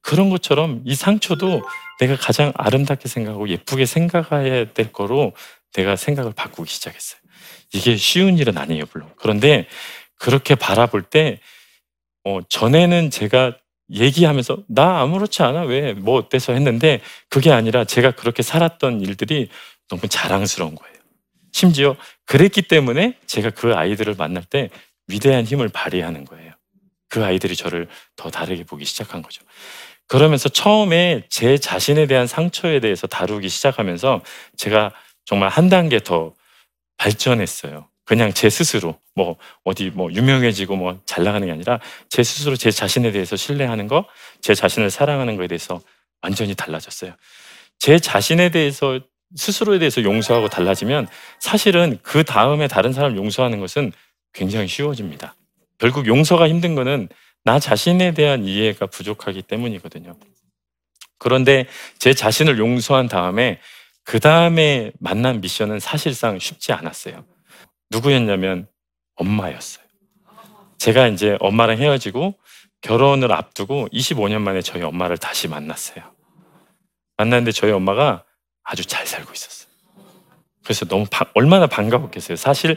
그런 0.03 0.31
것처럼 0.31 0.83
이 0.87 0.95
상처도 0.95 1.63
내가 2.01 2.17
가장 2.17 2.53
아름답게 2.57 3.09
생각하고 3.09 3.49
예쁘게 3.49 3.85
생각해야 3.85 4.73
될 4.73 4.93
거로 4.93 5.35
내가 5.75 5.95
생각을 5.97 6.33
바꾸기 6.35 6.71
시작했어요. 6.73 7.21
이게 7.73 7.97
쉬운 7.97 8.39
일은 8.39 8.57
아니에요, 8.59 8.85
물론. 8.93 9.11
그런데 9.17 9.69
그렇게 10.21 10.55
바라볼 10.55 11.03
때 11.03 11.41
어, 12.25 12.41
전에는 12.49 13.11
제가 13.11 13.57
얘기하면서 13.91 14.65
나 14.69 15.01
아무렇지 15.01 15.43
않아 15.43 15.63
왜 15.63 15.95
뭐 15.95 16.17
어때서 16.19 16.53
했는데 16.53 17.01
그게 17.29 17.51
아니라 17.51 17.85
제가 17.85 18.13
그렇게 18.13 18.43
살았던 18.43 19.01
일들이 19.01 19.49
너무 19.89 20.07
자랑스러운 20.09 20.77
거예요. 20.77 20.95
심지어 21.53 21.97
그랬기 22.27 22.63
때문에 22.63 23.19
제가 23.27 23.51
그 23.51 23.75
아이들을 23.75 24.15
만날 24.17 24.45
때 24.45 24.71
위대한 25.09 25.45
힘을 25.45 25.69
발휘하는 25.71 26.25
거예요. 26.27 26.53
그 27.09 27.25
아이들이 27.25 27.57
저를 27.57 27.89
더 28.15 28.31
다르게 28.31 28.63
보기 28.65 28.85
시작한 28.85 29.23
거죠. 29.23 29.43
그러면서 30.07 30.49
처음에 30.49 31.25
제 31.29 31.59
자신에 31.59 32.07
대한 32.07 32.27
상처에 32.29 32.79
대해서 32.81 33.07
다루기 33.09 33.49
시작하면서 33.49 34.23
제가 34.57 34.93
정말 35.25 35.49
한 35.49 35.69
단계 35.69 35.99
더 35.99 36.35
발전했어요. 36.99 37.90
그냥 38.11 38.33
제 38.33 38.51
스스로 38.51 38.99
뭐 39.15 39.37
어디 39.63 39.91
뭐 39.91 40.13
유명해지고 40.13 40.75
뭐 40.75 40.99
잘 41.07 41.23
나가는 41.23 41.47
게 41.47 41.53
아니라 41.53 41.79
제 42.09 42.25
스스로 42.25 42.57
제 42.57 42.73
자신에 42.73 43.13
대해서 43.13 43.37
신뢰하는 43.37 43.87
거, 43.87 44.05
제 44.41 44.53
자신을 44.53 44.91
사랑하는 44.91 45.37
거에 45.37 45.47
대해서 45.47 45.81
완전히 46.21 46.57
달라졌어요. 46.57 47.15
제 47.79 48.01
자신에 48.01 48.49
대해서 48.51 48.99
스스로에 49.37 49.79
대해서 49.79 50.03
용서하고 50.03 50.49
달라지면 50.49 51.07
사실은 51.39 52.01
그 52.03 52.25
다음에 52.25 52.67
다른 52.67 52.93
사람 52.93 53.17
용서하는 53.17 53.61
것은 53.61 53.93
굉장히 54.33 54.67
쉬워집니다. 54.67 55.37
결국 55.79 56.09
용서가 56.09 56.49
힘든 56.49 56.75
거는 56.75 57.09
나 57.45 57.61
자신에 57.61 58.13
대한 58.13 58.45
이해가 58.45 58.87
부족하기 58.87 59.43
때문이거든요. 59.43 60.17
그런데 61.19 61.69
제 62.01 62.13
자신을 62.13 62.59
용서한 62.59 63.07
다음에 63.07 63.61
그 64.03 64.19
다음에 64.19 64.91
만난 64.99 65.41
미션은 65.41 65.79
사실상 65.79 66.41
쉽지 66.41 66.73
않았어요. 66.73 67.25
누구였냐면 67.91 68.67
엄마였어요. 69.17 69.85
제가 70.79 71.09
이제 71.09 71.37
엄마랑 71.41 71.79
헤어지고 71.79 72.35
결혼을 72.81 73.33
앞두고 73.33 73.89
25년 73.93 74.41
만에 74.41 74.63
저희 74.63 74.83
엄마를 74.83 75.19
다시 75.19 75.49
만났어요. 75.49 76.03
만났는데 77.19 77.53
저희 77.53 77.73
엄마가 77.73 78.25
아주 78.63 78.87
잘 78.87 79.07
살고 79.07 79.31
있었어요. 79.33 79.69
그래서 80.65 80.87
너무 80.87 81.05
바- 81.11 81.27
얼마나 81.35 81.67
반가웠겠어요. 81.67 82.37
사실 82.37 82.77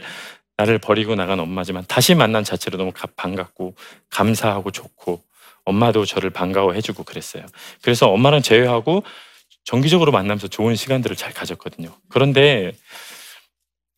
나를 0.56 0.78
버리고 0.78 1.14
나간 1.14 1.40
엄마지만 1.40 1.84
다시 1.88 2.14
만난 2.14 2.44
자체로 2.44 2.76
너무 2.76 2.92
가- 2.92 3.08
반갑고 3.16 3.74
감사하고 4.10 4.70
좋고 4.70 5.22
엄마도 5.64 6.04
저를 6.04 6.28
반가워해주고 6.30 7.04
그랬어요. 7.04 7.46
그래서 7.80 8.08
엄마랑 8.10 8.42
제외하고 8.42 9.02
정기적으로 9.64 10.12
만나면서 10.12 10.48
좋은 10.48 10.76
시간들을 10.76 11.16
잘 11.16 11.32
가졌거든요. 11.32 11.90
그런데 12.10 12.72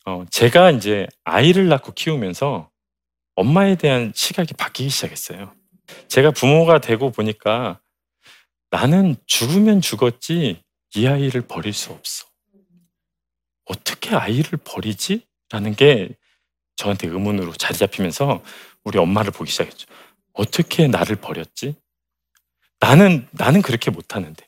어, 0.07 0.23
제가 0.31 0.71
이제 0.71 1.05
아이를 1.25 1.67
낳고 1.67 1.91
키우면서 1.91 2.71
엄마에 3.35 3.75
대한 3.75 4.13
시각이 4.15 4.53
바뀌기 4.53 4.89
시작했어요. 4.89 5.53
제가 6.07 6.31
부모가 6.31 6.79
되고 6.79 7.11
보니까 7.11 7.81
나는 8.71 9.17
죽으면 9.25 9.81
죽었지 9.81 10.63
이 10.95 11.07
아이를 11.07 11.41
버릴 11.41 11.73
수 11.73 11.91
없어. 11.91 12.25
어떻게 13.65 14.15
아이를 14.15 14.57
버리지? 14.63 15.27
라는 15.49 15.75
게 15.75 16.15
저한테 16.77 17.07
의문으로 17.07 17.51
자리 17.51 17.77
잡히면서 17.77 18.41
우리 18.85 18.97
엄마를 18.99 19.31
보기 19.31 19.51
시작했죠. 19.51 19.87
어떻게 20.31 20.87
나를 20.87 21.17
버렸지? 21.17 21.75
나는, 22.79 23.27
나는 23.31 23.61
그렇게 23.61 23.91
못하는데. 23.91 24.47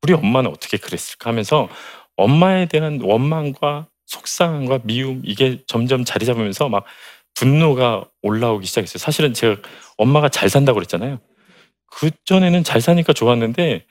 우리 0.00 0.14
엄마는 0.14 0.50
어떻게 0.50 0.78
그랬을까 0.78 1.28
하면서 1.28 1.68
엄마에 2.16 2.64
대한 2.66 3.02
원망과 3.02 3.88
속상함과 4.14 4.80
미움, 4.84 5.22
이게 5.24 5.62
점점 5.66 6.04
자리 6.04 6.24
잡으면서 6.24 6.68
막 6.68 6.84
분노가 7.34 8.04
올라오기 8.22 8.66
시작했어요. 8.66 8.98
사실은 8.98 9.34
제가 9.34 9.56
엄마가 9.96 10.28
잘 10.28 10.48
산다고 10.48 10.76
그랬잖아요. 10.76 11.18
그 11.86 12.10
전에는 12.24 12.64
잘 12.64 12.80
사니까 12.80 13.12
좋았는데 13.12 13.84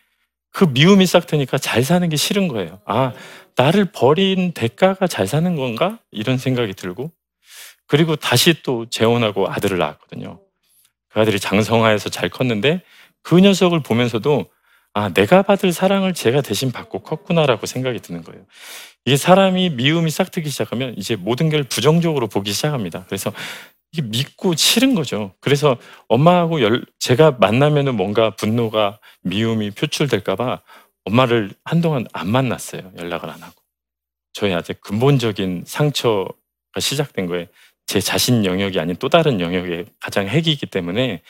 그 0.51 0.65
미움이 0.65 1.05
싹 1.05 1.27
트니까 1.27 1.57
잘 1.57 1.83
사는 1.83 2.07
게 2.07 2.15
싫은 2.15 2.47
거예요. 2.47 2.79
아, 2.86 3.13
나를 3.55 3.91
버린 3.91 4.53
대가가 4.53 5.07
잘 5.07 5.27
사는 5.27 5.55
건가? 5.55 5.99
이런 6.12 6.38
생각이 6.38 6.73
들고 6.73 7.12
그리고 7.88 8.15
다시 8.15 8.62
또 8.63 8.86
재혼하고 8.89 9.49
아들을 9.49 9.77
낳았거든요. 9.77 10.39
그 11.09 11.19
아들이 11.19 11.39
장성하에서 11.39 12.09
잘 12.09 12.29
컸는데 12.29 12.81
그 13.23 13.39
녀석을 13.39 13.83
보면서도 13.83 14.45
아, 14.93 15.10
내가 15.10 15.41
받을 15.41 15.73
사랑을 15.73 16.13
제가 16.13 16.41
대신 16.41 16.71
받고 16.71 16.99
컸구나라고 16.99 17.65
생각이 17.65 17.99
드는 17.99 18.23
거예요. 18.23 18.45
이게 19.06 19.17
사람이 19.17 19.71
미움이 19.71 20.12
싹 20.12 20.32
트기 20.32 20.49
시작하면 20.49 20.93
이제 20.97 21.15
모든 21.15 21.49
걸 21.49 21.63
부정적으로 21.63 22.27
보기 22.27 22.53
시작합니다. 22.53 23.06
그래서 23.08 23.34
이게 23.91 24.03
믿고 24.03 24.56
싫은 24.56 24.95
거죠. 24.95 25.34
그래서 25.39 25.77
엄마하고 26.10 26.62
열, 26.62 26.86
제가 26.99 27.32
만나면은 27.39 27.95
뭔가 27.95 28.36
분노가 28.36 28.99
미움이 29.23 29.71
표출될까봐 29.71 30.62
엄마를 31.06 31.51
한동안 31.63 32.06
안 32.13 32.29
만났어요. 32.29 32.91
연락을 32.97 33.29
안 33.29 33.41
하고. 33.41 33.56
저희 34.34 34.53
아직 34.53 34.82
근본적인 34.82 35.63
상처가 35.67 36.34
시작된 36.79 37.27
거에 37.27 37.47
제 37.88 37.99
자신 37.99 38.45
영역이 38.45 38.79
아닌 38.79 38.95
또 38.97 39.10
다른 39.10 39.39
영역의 39.41 39.86
가장 39.99 40.27
핵이기 40.27 40.67
때문에 40.67 41.21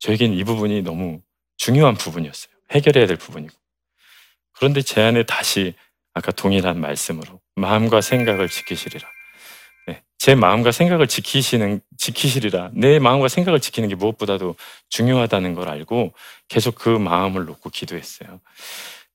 저에겐 0.00 0.34
이 0.34 0.44
부분이 0.44 0.82
너무 0.82 1.20
중요한 1.56 1.94
부분이었어요. 1.94 2.51
해결해야 2.72 3.06
될 3.06 3.16
부분이고. 3.16 3.54
그런데 4.52 4.82
제 4.82 5.00
안에 5.02 5.24
다시 5.24 5.74
아까 6.14 6.30
동일한 6.30 6.80
말씀으로 6.80 7.40
마음과 7.56 8.00
생각을 8.00 8.48
지키시리라. 8.48 9.08
네, 9.86 10.02
제 10.18 10.34
마음과 10.34 10.72
생각을 10.72 11.06
지키시는 11.06 11.80
지키시리라. 11.96 12.70
내 12.74 12.98
마음과 12.98 13.28
생각을 13.28 13.60
지키는 13.60 13.88
게 13.88 13.94
무엇보다도 13.94 14.56
중요하다는 14.90 15.54
걸 15.54 15.68
알고 15.68 16.12
계속 16.48 16.74
그 16.74 16.88
마음을 16.88 17.44
놓고 17.44 17.70
기도했어요. 17.70 18.40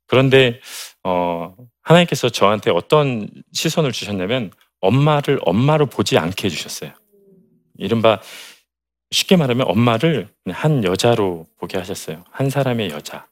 그런데 0.08 0.60
어, 1.04 1.56
하나님께서 1.82 2.30
저한테 2.30 2.72
어떤 2.72 3.30
시선을 3.54 3.92
주셨냐면 3.92 4.52
엄마를 4.80 5.40
엄마로 5.44 5.86
보지 5.88 6.18
않게 6.18 6.48
해주셨어요. 6.48 6.92
이른바 7.78 8.20
쉽게 9.12 9.38
말하면 9.38 9.68
엄마를 9.68 10.28
한 10.50 10.84
여자로 10.84 11.46
보게 11.58 11.78
하셨어요. 11.78 12.24
한 12.32 12.50
사람의 12.50 12.90
여자. 12.90 13.28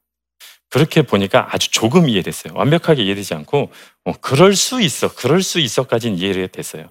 그렇게 0.76 1.04
보니까 1.04 1.48
아주 1.52 1.72
조금 1.72 2.10
이해됐어요. 2.10 2.54
완벽하게 2.56 3.04
이해되지 3.04 3.34
않고 3.36 3.72
어, 4.06 4.14
그럴 4.22 4.56
수 4.56 4.82
있어, 4.82 5.16
그럴 5.16 5.42
수 5.42 5.62
있어까지는 5.62 6.18
이해가 6.18 6.48
됐어요. 6.48 6.90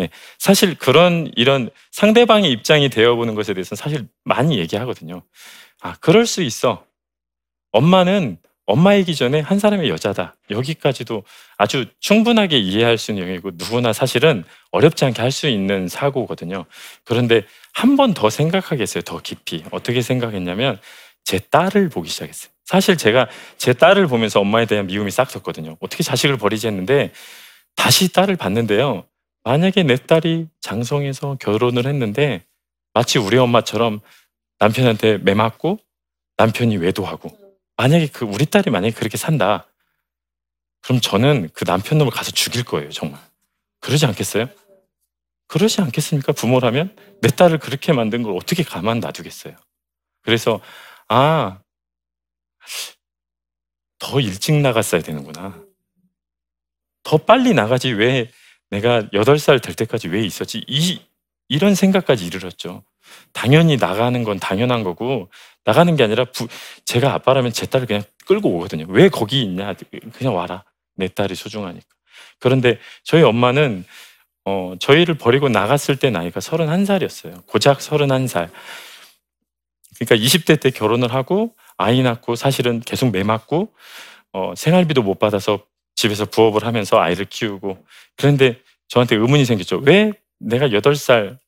예, 0.00 0.10
사실 0.38 0.76
그런 0.76 1.30
이런 1.36 1.70
상대방의 1.92 2.50
입장이 2.50 2.88
되어보는 2.90 3.36
것에 3.36 3.54
대해서는 3.54 3.78
사실 3.78 4.08
많이 4.24 4.58
얘기하거든요. 4.58 5.22
아, 5.82 5.94
그럴 6.00 6.26
수 6.26 6.42
있어. 6.42 6.84
엄마는 7.72 8.38
엄마이기 8.66 9.14
전에 9.16 9.40
한 9.40 9.58
사람의 9.58 9.90
여자다. 9.90 10.36
여기까지도 10.50 11.24
아주 11.58 11.86
충분하게 12.00 12.58
이해할 12.58 12.98
수 12.98 13.12
있는 13.12 13.24
영역이고 13.24 13.52
누구나 13.56 13.92
사실은 13.92 14.44
어렵지 14.72 15.04
않게 15.06 15.22
할 15.22 15.32
수 15.32 15.48
있는 15.48 15.88
사고거든요. 15.88 16.66
그런데 17.04 17.44
한 17.74 17.96
번 17.96 18.14
더 18.14 18.30
생각하게 18.30 18.82
했어요. 18.82 19.02
더 19.04 19.20
깊이. 19.20 19.64
어떻게 19.72 20.02
생각했냐면 20.02 20.80
제 21.24 21.38
딸을 21.40 21.90
보기 21.90 22.10
시작했어요. 22.10 22.51
사실 22.72 22.96
제가 22.96 23.28
제 23.58 23.74
딸을 23.74 24.06
보면서 24.06 24.40
엄마에 24.40 24.64
대한 24.64 24.86
미움이 24.86 25.10
싹 25.10 25.30
섰거든요. 25.30 25.76
어떻게 25.80 26.02
자식을 26.02 26.38
버리지 26.38 26.68
했는데 26.68 27.12
다시 27.76 28.10
딸을 28.10 28.36
봤는데요. 28.36 29.04
만약에 29.44 29.82
내 29.82 29.96
딸이 29.96 30.48
장성해서 30.62 31.36
결혼을 31.38 31.86
했는데 31.86 32.42
마치 32.94 33.18
우리 33.18 33.36
엄마처럼 33.36 34.00
남편한테 34.58 35.18
매 35.18 35.34
맞고 35.34 35.80
남편이 36.38 36.78
외도하고 36.78 37.36
만약에 37.76 38.06
그 38.06 38.24
우리 38.24 38.46
딸이 38.46 38.70
만약에 38.70 38.94
그렇게 38.94 39.18
산다. 39.18 39.66
그럼 40.80 41.02
저는 41.02 41.50
그 41.52 41.66
남편 41.66 41.98
놈을 41.98 42.10
가서 42.10 42.30
죽일 42.30 42.64
거예요, 42.64 42.88
정말. 42.88 43.20
그러지 43.80 44.06
않겠어요? 44.06 44.48
그러지 45.46 45.82
않겠습니까? 45.82 46.32
부모라면 46.32 46.96
내 47.20 47.28
딸을 47.28 47.58
그렇게 47.58 47.92
만든 47.92 48.22
걸 48.22 48.34
어떻게 48.34 48.62
가만 48.62 49.00
놔두겠어요. 49.00 49.56
그래서 50.22 50.58
아, 51.08 51.58
더 53.98 54.20
일찍 54.20 54.54
나갔어야 54.60 55.00
되는구나. 55.02 55.62
더 57.02 57.16
빨리 57.18 57.54
나가지 57.54 57.90
왜 57.92 58.30
내가 58.70 59.02
8살 59.12 59.62
될 59.62 59.74
때까지 59.74 60.08
왜 60.08 60.24
있었지? 60.24 60.64
이, 60.66 61.00
이런 61.48 61.74
생각까지 61.74 62.26
이르렀죠. 62.26 62.84
당연히 63.32 63.76
나가는 63.76 64.22
건 64.24 64.38
당연한 64.38 64.82
거고 64.82 65.30
나가는 65.64 65.94
게 65.96 66.02
아니라 66.02 66.24
부, 66.24 66.48
제가 66.84 67.12
아빠라면 67.14 67.52
제 67.52 67.66
딸을 67.66 67.86
그냥 67.86 68.02
끌고 68.26 68.48
오거든요. 68.56 68.86
왜 68.88 69.08
거기 69.08 69.42
있냐? 69.42 69.74
그냥 70.14 70.34
와라. 70.34 70.64
내 70.94 71.08
딸이 71.08 71.34
소중하니까. 71.34 71.86
그런데 72.38 72.78
저희 73.04 73.22
엄마는 73.22 73.84
어, 74.44 74.74
저희를 74.80 75.14
버리고 75.14 75.48
나갔을 75.48 75.96
때 75.96 76.10
나이가 76.10 76.40
31살이었어요. 76.40 77.46
고작 77.46 77.78
31살. 77.78 78.50
그러니까 79.98 80.16
20대 80.16 80.60
때 80.60 80.70
결혼을 80.70 81.12
하고 81.14 81.54
아이 81.76 82.02
낳고 82.02 82.36
사실은 82.36 82.80
계속 82.80 83.10
매 83.10 83.22
맞고 83.22 83.72
어, 84.32 84.54
생활비도 84.56 85.02
못 85.02 85.18
받아서 85.18 85.64
집에서 85.94 86.24
부업을 86.26 86.64
하면서 86.64 86.98
아이를 87.00 87.26
키우고 87.26 87.84
그런데 88.16 88.60
저한테 88.88 89.16
의문이 89.16 89.44
생겼죠. 89.44 89.78
왜 89.84 90.12
내가 90.40 90.68
8살 90.68 91.38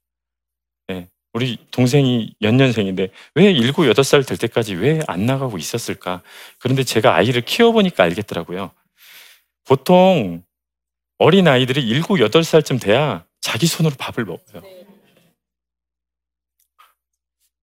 네, 0.88 1.09
우리 1.33 1.59
동생이 1.70 2.35
연년생인데 2.42 3.09
왜 3.35 3.52
7, 3.54 3.72
8살 3.72 4.26
될 4.26 4.37
때까지 4.38 4.74
왜 4.74 5.00
안 5.09 5.26
나가고 5.26 5.59
있었을까? 5.59 6.22
그런데 6.59 6.85
제가 6.85 7.14
아이를 7.14 7.42
키워보니까 7.42 8.04
알겠더라고요. 8.04 8.70
보통 9.64 10.42
어린 11.18 11.48
아이들이 11.48 11.87
7, 11.88 12.02
8살쯤 12.02 12.80
돼야 12.80 13.24
자기 13.40 13.66
손으로 13.66 13.94
밥을 13.98 14.24
먹어요. 14.24 14.62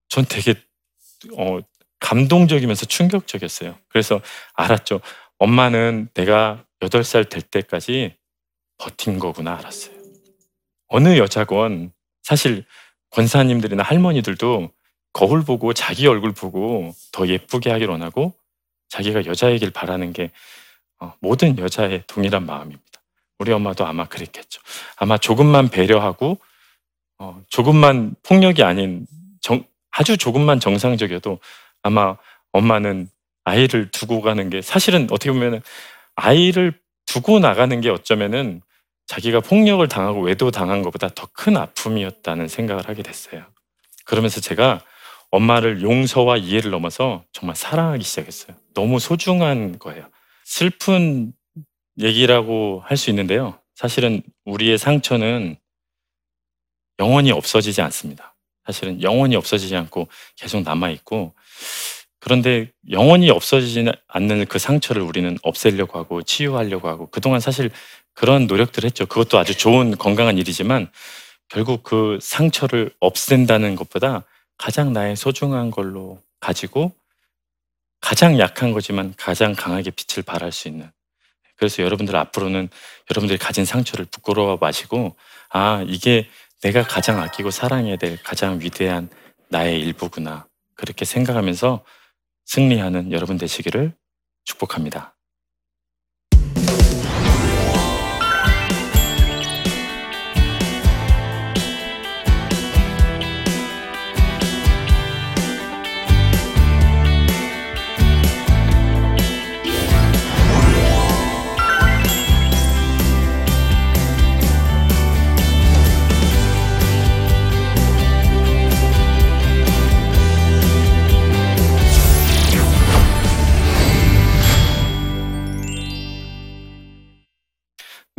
전 0.08 0.24
되게 0.28 0.54
어, 1.36 1.60
감동적이면서 2.00 2.86
충격적이었어요. 2.86 3.76
그래서 3.88 4.20
알았죠. 4.54 5.00
엄마는 5.38 6.08
내가 6.14 6.64
8살 6.80 7.28
될 7.28 7.42
때까지 7.42 8.16
버틴 8.78 9.18
거구나 9.18 9.54
알았어요. 9.54 9.94
어느 10.88 11.16
여자건 11.16 11.92
사실 12.22 12.64
권사님들이나 13.10 13.82
할머니들도 13.82 14.70
거울 15.12 15.44
보고 15.44 15.72
자기 15.72 16.06
얼굴 16.06 16.32
보고 16.32 16.92
더 17.12 17.28
예쁘게 17.28 17.70
하길 17.70 17.90
원하고 17.90 18.34
자기가 18.88 19.26
여자이길 19.26 19.70
바라는 19.70 20.12
게 20.12 20.30
어, 20.98 21.12
모든 21.20 21.58
여자의 21.58 22.04
동일한 22.06 22.46
마음입니다. 22.46 22.82
우리 23.38 23.52
엄마도 23.52 23.86
아마 23.86 24.06
그랬겠죠. 24.06 24.60
아마 24.96 25.18
조금만 25.18 25.68
배려하고 25.68 26.38
어, 27.18 27.42
조금만 27.48 28.14
폭력이 28.22 28.62
아닌 28.62 29.06
정, 29.40 29.64
아주 29.92 30.16
조금만 30.16 30.60
정상적이어도 30.60 31.38
아마 31.82 32.16
엄마는 32.52 33.08
아이를 33.44 33.90
두고 33.90 34.20
가는 34.22 34.50
게 34.50 34.62
사실은 34.62 35.08
어떻게 35.10 35.32
보면 35.32 35.62
아이를 36.16 36.78
두고 37.06 37.38
나가는 37.40 37.80
게 37.80 37.90
어쩌면은 37.90 38.62
자기가 39.06 39.40
폭력을 39.40 39.86
당하고 39.88 40.20
외도 40.22 40.50
당한 40.50 40.82
것보다 40.82 41.08
더 41.08 41.26
큰 41.34 41.56
아픔이었다는 41.56 42.48
생각을 42.48 42.88
하게 42.88 43.02
됐어요. 43.02 43.44
그러면서 44.04 44.40
제가 44.40 44.80
엄마를 45.30 45.82
용서와 45.82 46.36
이해를 46.36 46.70
넘어서 46.70 47.24
정말 47.32 47.56
사랑하기 47.56 48.04
시작했어요. 48.04 48.56
너무 48.74 48.98
소중한 49.00 49.78
거예요. 49.78 50.08
슬픈 50.44 51.32
얘기라고 51.98 52.82
할 52.86 52.96
수 52.96 53.10
있는데요. 53.10 53.58
사실은 53.74 54.22
우리의 54.44 54.78
상처는 54.78 55.56
영원히 57.00 57.32
없어지지 57.32 57.82
않습니다. 57.82 58.31
사실은 58.66 59.02
영원히 59.02 59.36
없어지지 59.36 59.74
않고 59.76 60.08
계속 60.36 60.62
남아 60.62 60.90
있고, 60.90 61.34
그런데 62.20 62.70
영원히 62.90 63.30
없어지지 63.30 63.90
않는 64.08 64.46
그 64.46 64.58
상처를 64.58 65.02
우리는 65.02 65.36
없애려고 65.42 65.98
하고 65.98 66.22
치유하려고 66.22 66.88
하고, 66.88 67.08
그동안 67.10 67.40
사실 67.40 67.70
그런 68.14 68.46
노력들을 68.46 68.86
했죠. 68.86 69.06
그것도 69.06 69.38
아주 69.38 69.56
좋은 69.56 69.96
건강한 69.96 70.38
일이지만, 70.38 70.90
결국 71.48 71.82
그 71.82 72.18
상처를 72.22 72.92
없앤다는 73.00 73.76
것보다 73.76 74.24
가장 74.56 74.92
나의 74.92 75.16
소중한 75.16 75.70
걸로 75.70 76.18
가지고 76.40 76.92
가장 78.00 78.38
약한 78.38 78.72
거지만 78.72 79.12
가장 79.16 79.54
강하게 79.54 79.90
빛을 79.90 80.22
발할 80.24 80.50
수 80.50 80.68
있는 80.68 80.90
그래서 81.56 81.82
여러분들 81.82 82.16
앞으로는 82.16 82.68
여러분들이 83.10 83.38
가진 83.38 83.64
상처를 83.64 84.06
부끄러워 84.06 84.56
마시고 84.60 85.14
아 85.50 85.84
이게 85.86 86.28
내가 86.62 86.84
가장 86.84 87.20
아끼고 87.20 87.50
사랑해야 87.50 87.96
될 87.96 88.22
가장 88.22 88.60
위대한 88.60 89.10
나의 89.50 89.80
일부구나 89.80 90.46
그렇게 90.76 91.04
생각하면서 91.04 91.84
승리하는 92.46 93.12
여러분 93.12 93.36
되시기를 93.36 93.94
축복합니다. 94.44 95.16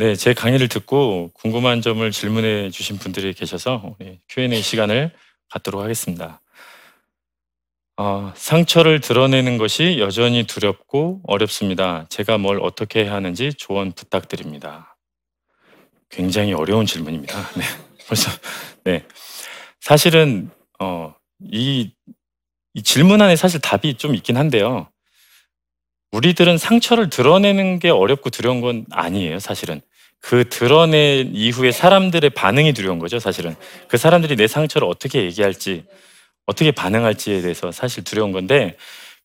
네, 0.04 0.14
제 0.16 0.34
강의를 0.34 0.68
듣고 0.68 1.30
궁금한 1.32 1.80
점을 1.80 2.10
질문해 2.10 2.68
주신 2.68 2.98
분들이 2.98 3.32
계셔서 3.32 3.96
Q&A 4.28 4.60
시간을 4.60 5.10
갖도록 5.48 5.80
하겠습니다. 5.80 6.42
어, 7.96 8.30
상처를 8.36 9.00
드러내는 9.00 9.56
것이 9.56 9.96
여전히 9.98 10.44
두렵고 10.44 11.22
어렵습니다. 11.26 12.04
제가 12.10 12.36
뭘 12.36 12.60
어떻게 12.60 13.04
해야 13.04 13.14
하는지 13.14 13.54
조언 13.54 13.92
부탁드립니다. 13.92 14.94
굉장히 16.10 16.52
어려운 16.52 16.84
질문입니다. 16.84 17.38
네, 17.56 17.64
벌써 18.06 18.30
네, 18.84 19.06
사실은 19.80 20.50
어, 20.80 21.14
이, 21.50 21.94
이 22.74 22.82
질문 22.82 23.22
안에 23.22 23.36
사실 23.36 23.58
답이 23.58 23.94
좀 23.94 24.14
있긴 24.14 24.36
한데요. 24.36 24.86
우리들은 26.12 26.58
상처를 26.58 27.08
드러내는 27.08 27.78
게 27.78 27.88
어렵고 27.88 28.28
두려운 28.28 28.60
건 28.60 28.84
아니에요, 28.90 29.38
사실은. 29.38 29.80
그 30.24 30.48
드러낸 30.48 31.32
이후에 31.34 31.70
사람들의 31.70 32.30
반응이 32.30 32.72
두려운 32.72 32.98
거죠, 32.98 33.18
사실은. 33.18 33.54
그 33.88 33.98
사람들이 33.98 34.36
내 34.36 34.46
상처를 34.46 34.88
어떻게 34.88 35.22
얘기할지, 35.24 35.84
어떻게 36.46 36.70
반응할지에 36.70 37.42
대해서 37.42 37.70
사실 37.72 38.04
두려운 38.04 38.32
건데, 38.32 38.78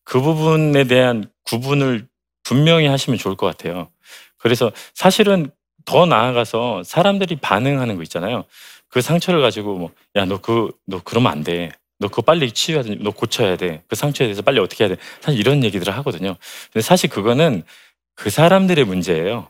그 0.04 0.20
부분에 0.20 0.84
대한 0.84 1.30
구분을 1.44 2.06
분명히 2.42 2.86
하시면 2.86 3.18
좋을 3.18 3.34
것 3.34 3.46
같아요. 3.46 3.88
그래서 4.36 4.72
사실은 4.92 5.50
더 5.86 6.04
나아가서 6.04 6.82
사람들이 6.84 7.36
반응하는 7.36 7.96
거 7.96 8.02
있잖아요. 8.02 8.44
그 8.88 9.00
상처를 9.00 9.40
가지고 9.40 9.78
뭐, 9.78 9.90
야, 10.16 10.26
너 10.26 10.36
그, 10.36 10.70
너 10.86 11.00
그러면 11.02 11.32
안 11.32 11.42
돼. 11.42 11.70
너 11.98 12.08
그거 12.08 12.20
빨리 12.20 12.52
치유해야 12.52 12.82
돼. 12.82 12.96
너 13.00 13.10
고쳐야 13.10 13.56
돼. 13.56 13.82
그 13.88 13.96
상처에 13.96 14.26
대해서 14.26 14.42
빨리 14.42 14.60
어떻게 14.60 14.84
해야 14.84 14.94
돼. 14.94 15.00
사실 15.20 15.40
이런 15.40 15.64
얘기들을 15.64 15.96
하거든요. 15.96 16.36
근데 16.70 16.82
사실 16.82 17.08
그거는 17.08 17.62
그 18.14 18.28
사람들의 18.28 18.84
문제예요. 18.84 19.48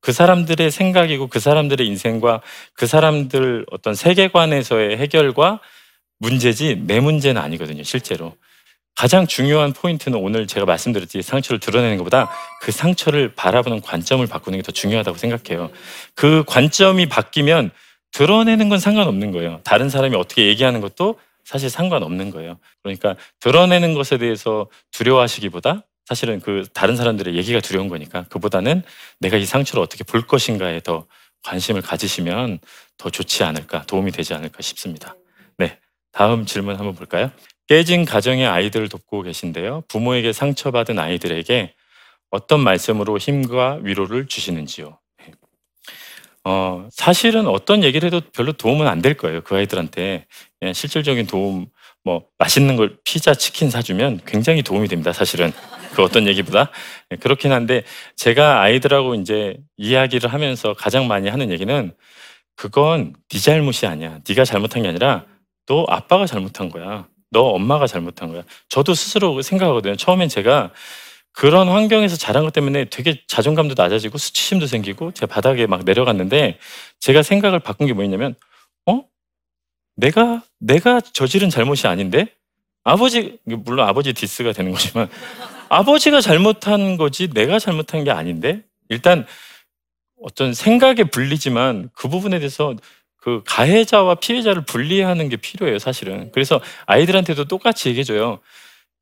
그 0.00 0.12
사람들의 0.12 0.70
생각이고 0.70 1.26
그 1.28 1.40
사람들의 1.40 1.86
인생과 1.86 2.42
그 2.74 2.86
사람들 2.86 3.66
어떤 3.70 3.94
세계관에서의 3.94 4.98
해결과 4.98 5.60
문제지 6.18 6.82
내 6.86 7.00
문제는 7.00 7.40
아니거든요, 7.40 7.82
실제로. 7.82 8.34
가장 8.94 9.26
중요한 9.26 9.74
포인트는 9.74 10.18
오늘 10.18 10.46
제가 10.46 10.64
말씀드렸듯이 10.64 11.20
상처를 11.20 11.60
드러내는 11.60 11.98
것보다 11.98 12.30
그 12.62 12.72
상처를 12.72 13.34
바라보는 13.34 13.82
관점을 13.82 14.26
바꾸는 14.26 14.58
게 14.58 14.62
더 14.62 14.72
중요하다고 14.72 15.18
생각해요. 15.18 15.70
그 16.14 16.44
관점이 16.46 17.06
바뀌면 17.06 17.70
드러내는 18.12 18.70
건 18.70 18.78
상관없는 18.78 19.32
거예요. 19.32 19.60
다른 19.64 19.90
사람이 19.90 20.16
어떻게 20.16 20.46
얘기하는 20.46 20.80
것도 20.80 21.18
사실 21.44 21.68
상관없는 21.68 22.30
거예요. 22.30 22.58
그러니까 22.82 23.16
드러내는 23.40 23.92
것에 23.92 24.16
대해서 24.16 24.66
두려워하시기보다 24.92 25.82
사실은 26.06 26.40
그 26.40 26.66
다른 26.72 26.96
사람들의 26.96 27.34
얘기가 27.36 27.60
두려운 27.60 27.88
거니까 27.88 28.24
그보다는 28.30 28.82
내가 29.20 29.36
이 29.36 29.44
상처를 29.44 29.82
어떻게 29.82 30.04
볼 30.04 30.26
것인가에 30.26 30.80
더 30.80 31.06
관심을 31.44 31.82
가지시면 31.82 32.60
더 32.98 33.10
좋지 33.10 33.44
않을까, 33.44 33.84
도움이 33.86 34.12
되지 34.12 34.34
않을까 34.34 34.62
싶습니다. 34.62 35.16
네. 35.58 35.78
다음 36.12 36.46
질문 36.46 36.76
한번 36.76 36.94
볼까요? 36.94 37.30
깨진 37.68 38.04
가정의 38.04 38.46
아이들을 38.46 38.88
돕고 38.88 39.22
계신데요. 39.22 39.82
부모에게 39.88 40.32
상처받은 40.32 40.98
아이들에게 40.98 41.74
어떤 42.30 42.60
말씀으로 42.60 43.18
힘과 43.18 43.80
위로를 43.82 44.26
주시는지요? 44.26 44.98
네. 45.18 45.32
어, 46.44 46.88
사실은 46.92 47.46
어떤 47.48 47.82
얘기를 47.84 48.06
해도 48.06 48.20
별로 48.32 48.52
도움은 48.52 48.86
안 48.86 49.02
될 49.02 49.14
거예요. 49.16 49.42
그 49.42 49.56
아이들한테. 49.56 50.26
예, 50.62 50.72
실질적인 50.72 51.26
도움, 51.26 51.66
뭐, 52.04 52.24
맛있는 52.38 52.76
걸 52.76 52.96
피자, 53.04 53.34
치킨 53.34 53.70
사주면 53.70 54.20
굉장히 54.26 54.62
도움이 54.62 54.88
됩니다. 54.88 55.12
사실은. 55.12 55.52
그 55.96 56.02
어떤 56.02 56.26
얘기보다. 56.26 56.70
예, 57.10 57.16
그렇긴 57.16 57.52
한데, 57.52 57.82
제가 58.16 58.60
아이들하고 58.60 59.14
이제 59.14 59.56
이야기를 59.78 60.30
하면서 60.30 60.74
가장 60.74 61.08
많이 61.08 61.30
하는 61.30 61.50
얘기는 61.50 61.90
그건 62.54 63.14
네 63.30 63.38
잘못이 63.38 63.86
아니야. 63.86 64.20
네가 64.28 64.44
잘못한 64.44 64.82
게 64.82 64.88
아니라 64.88 65.24
너 65.66 65.86
아빠가 65.88 66.26
잘못한 66.26 66.68
거야. 66.68 67.06
너 67.30 67.40
엄마가 67.44 67.86
잘못한 67.86 68.30
거야. 68.30 68.42
저도 68.68 68.92
스스로 68.92 69.40
생각하거든요. 69.40 69.96
처음엔 69.96 70.28
제가 70.28 70.70
그런 71.32 71.68
환경에서 71.68 72.16
자란 72.16 72.44
것 72.44 72.52
때문에 72.52 72.86
되게 72.86 73.22
자존감도 73.26 73.74
낮아지고 73.76 74.18
수치심도 74.18 74.66
생기고 74.66 75.12
제가 75.12 75.32
바닥에 75.32 75.66
막 75.66 75.84
내려갔는데 75.84 76.58
제가 77.00 77.22
생각을 77.22 77.58
바꾼 77.58 77.86
게 77.86 77.94
뭐였냐면 77.94 78.34
어? 78.86 79.02
내가 79.96 80.42
내가 80.60 81.00
저지른 81.00 81.48
잘못이 81.50 81.86
아닌데 81.86 82.28
아버지 82.84 83.38
물론 83.44 83.88
아버지 83.88 84.12
디스가 84.12 84.52
되는 84.52 84.72
거지만 84.72 85.08
아버지가 85.68 86.20
잘못한 86.20 86.96
거지 86.96 87.28
내가 87.28 87.58
잘못한 87.58 88.04
게 88.04 88.10
아닌데 88.10 88.62
일단 88.88 89.26
어떤 90.22 90.54
생각에 90.54 91.04
불리지만 91.04 91.90
그 91.92 92.08
부분에 92.08 92.38
대해서 92.38 92.74
그 93.26 93.42
가해자와 93.44 94.16
피해자를 94.16 94.64
분리하는 94.64 95.28
게 95.28 95.36
필요해요, 95.36 95.80
사실은. 95.80 96.30
그래서 96.30 96.60
아이들한테도 96.86 97.46
똑같이 97.46 97.88
얘기해줘요. 97.88 98.38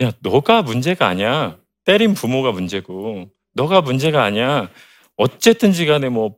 야, 0.02 0.12
너가 0.20 0.62
문제가 0.62 1.06
아니야. 1.06 1.58
때린 1.84 2.14
부모가 2.14 2.50
문제고, 2.50 3.28
너가 3.52 3.82
문제가 3.82 4.24
아니야. 4.24 4.70
어쨌든지 5.16 5.84
간에 5.84 6.08
뭐, 6.08 6.36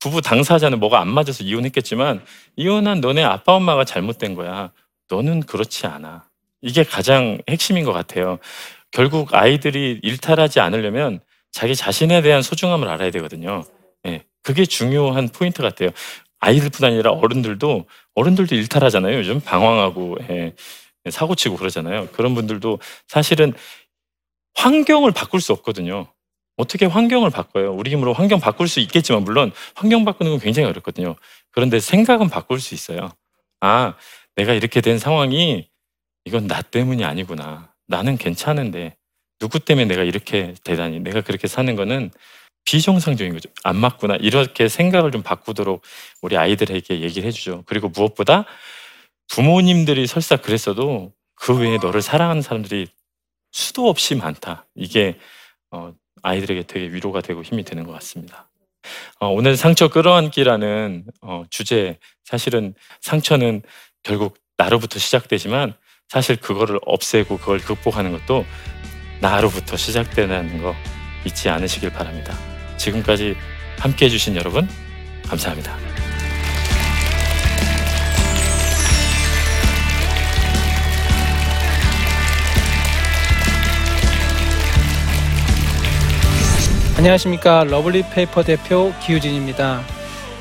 부부 0.00 0.20
당사자는 0.20 0.80
뭐가 0.80 1.00
안 1.00 1.06
맞아서 1.06 1.44
이혼했겠지만, 1.44 2.24
이혼한 2.56 3.00
너네 3.00 3.22
아빠, 3.22 3.54
엄마가 3.54 3.84
잘못된 3.84 4.34
거야. 4.34 4.72
너는 5.08 5.42
그렇지 5.42 5.86
않아. 5.86 6.24
이게 6.60 6.82
가장 6.82 7.38
핵심인 7.48 7.84
것 7.84 7.92
같아요. 7.92 8.40
결국 8.90 9.34
아이들이 9.34 10.00
일탈하지 10.02 10.60
않으려면 10.60 11.20
자기 11.52 11.74
자신에 11.76 12.22
대한 12.22 12.42
소중함을 12.42 12.88
알아야 12.88 13.10
되거든요. 13.10 13.64
예, 14.06 14.24
그게 14.42 14.64
중요한 14.64 15.28
포인트 15.28 15.62
같아요. 15.62 15.90
아이들뿐 16.40 16.86
아니라 16.86 17.10
어른들도 17.10 17.86
어른들도 18.14 18.54
일탈하잖아요. 18.54 19.18
요즘 19.18 19.40
방황하고 19.40 20.18
예, 20.30 20.54
사고치고 21.10 21.56
그러잖아요. 21.56 22.08
그런 22.08 22.34
분들도 22.34 22.78
사실은 23.06 23.52
환경을 24.54 25.12
바꿀 25.12 25.40
수 25.40 25.52
없거든요. 25.52 26.06
어떻게 26.56 26.86
환경을 26.86 27.30
바꿔요? 27.30 27.72
우리 27.72 27.90
힘으로 27.92 28.12
환경 28.12 28.40
바꿀 28.40 28.66
수 28.68 28.80
있겠지만 28.80 29.22
물론 29.22 29.52
환경 29.74 30.04
바꾸는 30.04 30.32
건 30.32 30.40
굉장히 30.40 30.68
어렵거든요. 30.68 31.14
그런데 31.52 31.78
생각은 31.78 32.28
바꿀 32.28 32.60
수 32.60 32.74
있어요. 32.74 33.12
아, 33.60 33.94
내가 34.34 34.54
이렇게 34.54 34.80
된 34.80 34.98
상황이 34.98 35.68
이건 36.24 36.46
나 36.46 36.60
때문이 36.62 37.04
아니구나. 37.04 37.72
나는 37.88 38.16
괜찮은데 38.16 38.96
누구 39.38 39.58
때문에 39.58 39.86
내가 39.86 40.02
이렇게 40.04 40.54
되다니 40.62 41.00
내가 41.00 41.20
그렇게 41.20 41.48
사는 41.48 41.74
거는 41.74 42.10
비정상적인 42.64 43.32
거죠. 43.32 43.48
안 43.64 43.76
맞구나. 43.76 44.16
이렇게 44.16 44.68
생각을 44.68 45.10
좀 45.10 45.22
바꾸도록 45.22 45.82
우리 46.20 46.36
아이들에게 46.36 47.00
얘기를 47.00 47.26
해주죠. 47.26 47.64
그리고 47.66 47.88
무엇보다 47.88 48.44
부모님들이 49.28 50.06
설사 50.06 50.36
그랬어도 50.36 51.12
그 51.34 51.56
외에 51.56 51.78
너를 51.78 52.02
사랑하는 52.02 52.42
사람들이 52.42 52.88
수도 53.52 53.88
없이 53.88 54.14
많다. 54.14 54.66
이게 54.74 55.18
어, 55.70 55.94
아이들에게 56.22 56.64
되게 56.64 56.92
위로가 56.92 57.22
되고 57.22 57.42
힘이 57.42 57.64
되는 57.64 57.84
것 57.84 57.92
같습니다. 57.92 58.50
어, 59.18 59.28
오늘 59.28 59.56
상처 59.56 59.88
끌어안기라는 59.88 61.06
어, 61.22 61.44
주제 61.48 61.98
사실은 62.24 62.74
상처는 63.00 63.62
결국 64.02 64.36
나로부터 64.58 64.98
시작되지만 64.98 65.74
사실 66.08 66.36
그거를 66.36 66.78
없애고 66.86 67.36
그걸 67.36 67.58
극복하는 67.58 68.12
것도 68.12 68.46
나로부터 69.20 69.76
시작되는 69.76 70.62
거 70.62 70.74
잊지 71.26 71.50
않으시길 71.50 71.90
바랍니다. 71.90 72.34
지금까지 72.78 73.36
함께 73.78 74.06
해주신 74.06 74.36
여러분, 74.36 74.66
감사합니다. 75.28 75.76
안녕하십니까 86.96 87.64
러블리 87.64 88.04
페이퍼 88.12 88.42
대표 88.42 88.92
기우진입니다. 89.04 89.97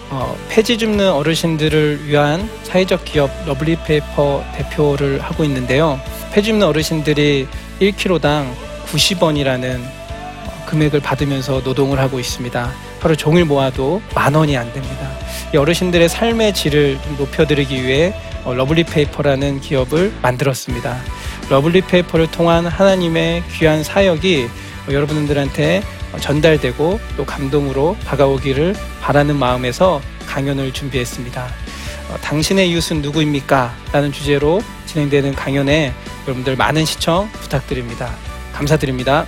어, 0.10 0.38
폐지 0.50 0.78
줍는 0.78 1.12
어르신들을 1.12 2.08
위한 2.08 2.50
사회적 2.64 3.04
기업 3.04 3.30
러블리 3.46 3.78
페이퍼 3.86 4.44
대표를 4.56 5.22
하고 5.22 5.44
있는데요. 5.44 6.00
폐지 6.32 6.48
줍는 6.48 6.66
어르신들이 6.66 7.48
1kg당 7.82 8.54
90원이라는 8.88 9.82
금액을 10.66 11.00
받으면서 11.02 11.62
노동을 11.64 12.00
하고 12.00 12.20
있습니다. 12.20 12.72
하루 13.00 13.16
종일 13.16 13.46
모아도 13.46 14.02
만 14.14 14.34
원이 14.34 14.58
안 14.58 14.72
됩니다. 14.74 15.10
이 15.54 15.58
어르신들의 15.58 16.10
삶의 16.10 16.54
질을 16.54 17.00
좀 17.02 17.18
높여드리기 17.18 17.84
위해 17.86 18.14
어, 18.44 18.54
러블리 18.54 18.86
페이퍼라는 18.86 19.60
기업을 19.62 20.14
만들었습니다. 20.22 20.98
러블리 21.50 21.82
페이퍼를 21.82 22.32
통한 22.32 22.66
하나님의 22.66 23.44
귀한 23.54 23.84
사역이 23.84 24.48
어, 24.88 24.94
여러분들한테 24.94 25.84
전달되고 26.20 27.00
또 27.16 27.26
감동으로 27.26 27.98
다가오기를 28.06 28.76
바라는 29.02 29.38
마음에서 29.38 30.02
강연을 30.28 30.74
준비했습니다. 30.74 31.48
어, 32.10 32.18
당신의 32.22 32.70
이웃은 32.72 33.02
누구입니까? 33.02 33.74
라는 33.92 34.12
주제로 34.12 34.62
진행되는 34.86 35.34
강연에 35.34 35.94
여러분들 36.24 36.56
많은 36.56 36.86
시청 36.86 37.30
부탁드립니다. 37.32 38.14
감사드립니다. 38.54 39.26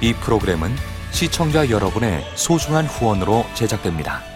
이 0.00 0.12
프로그램은 0.12 0.74
시청자 1.10 1.68
여러분의 1.70 2.24
소중한 2.34 2.86
후원으로 2.86 3.46
제작됩니다. 3.54 4.35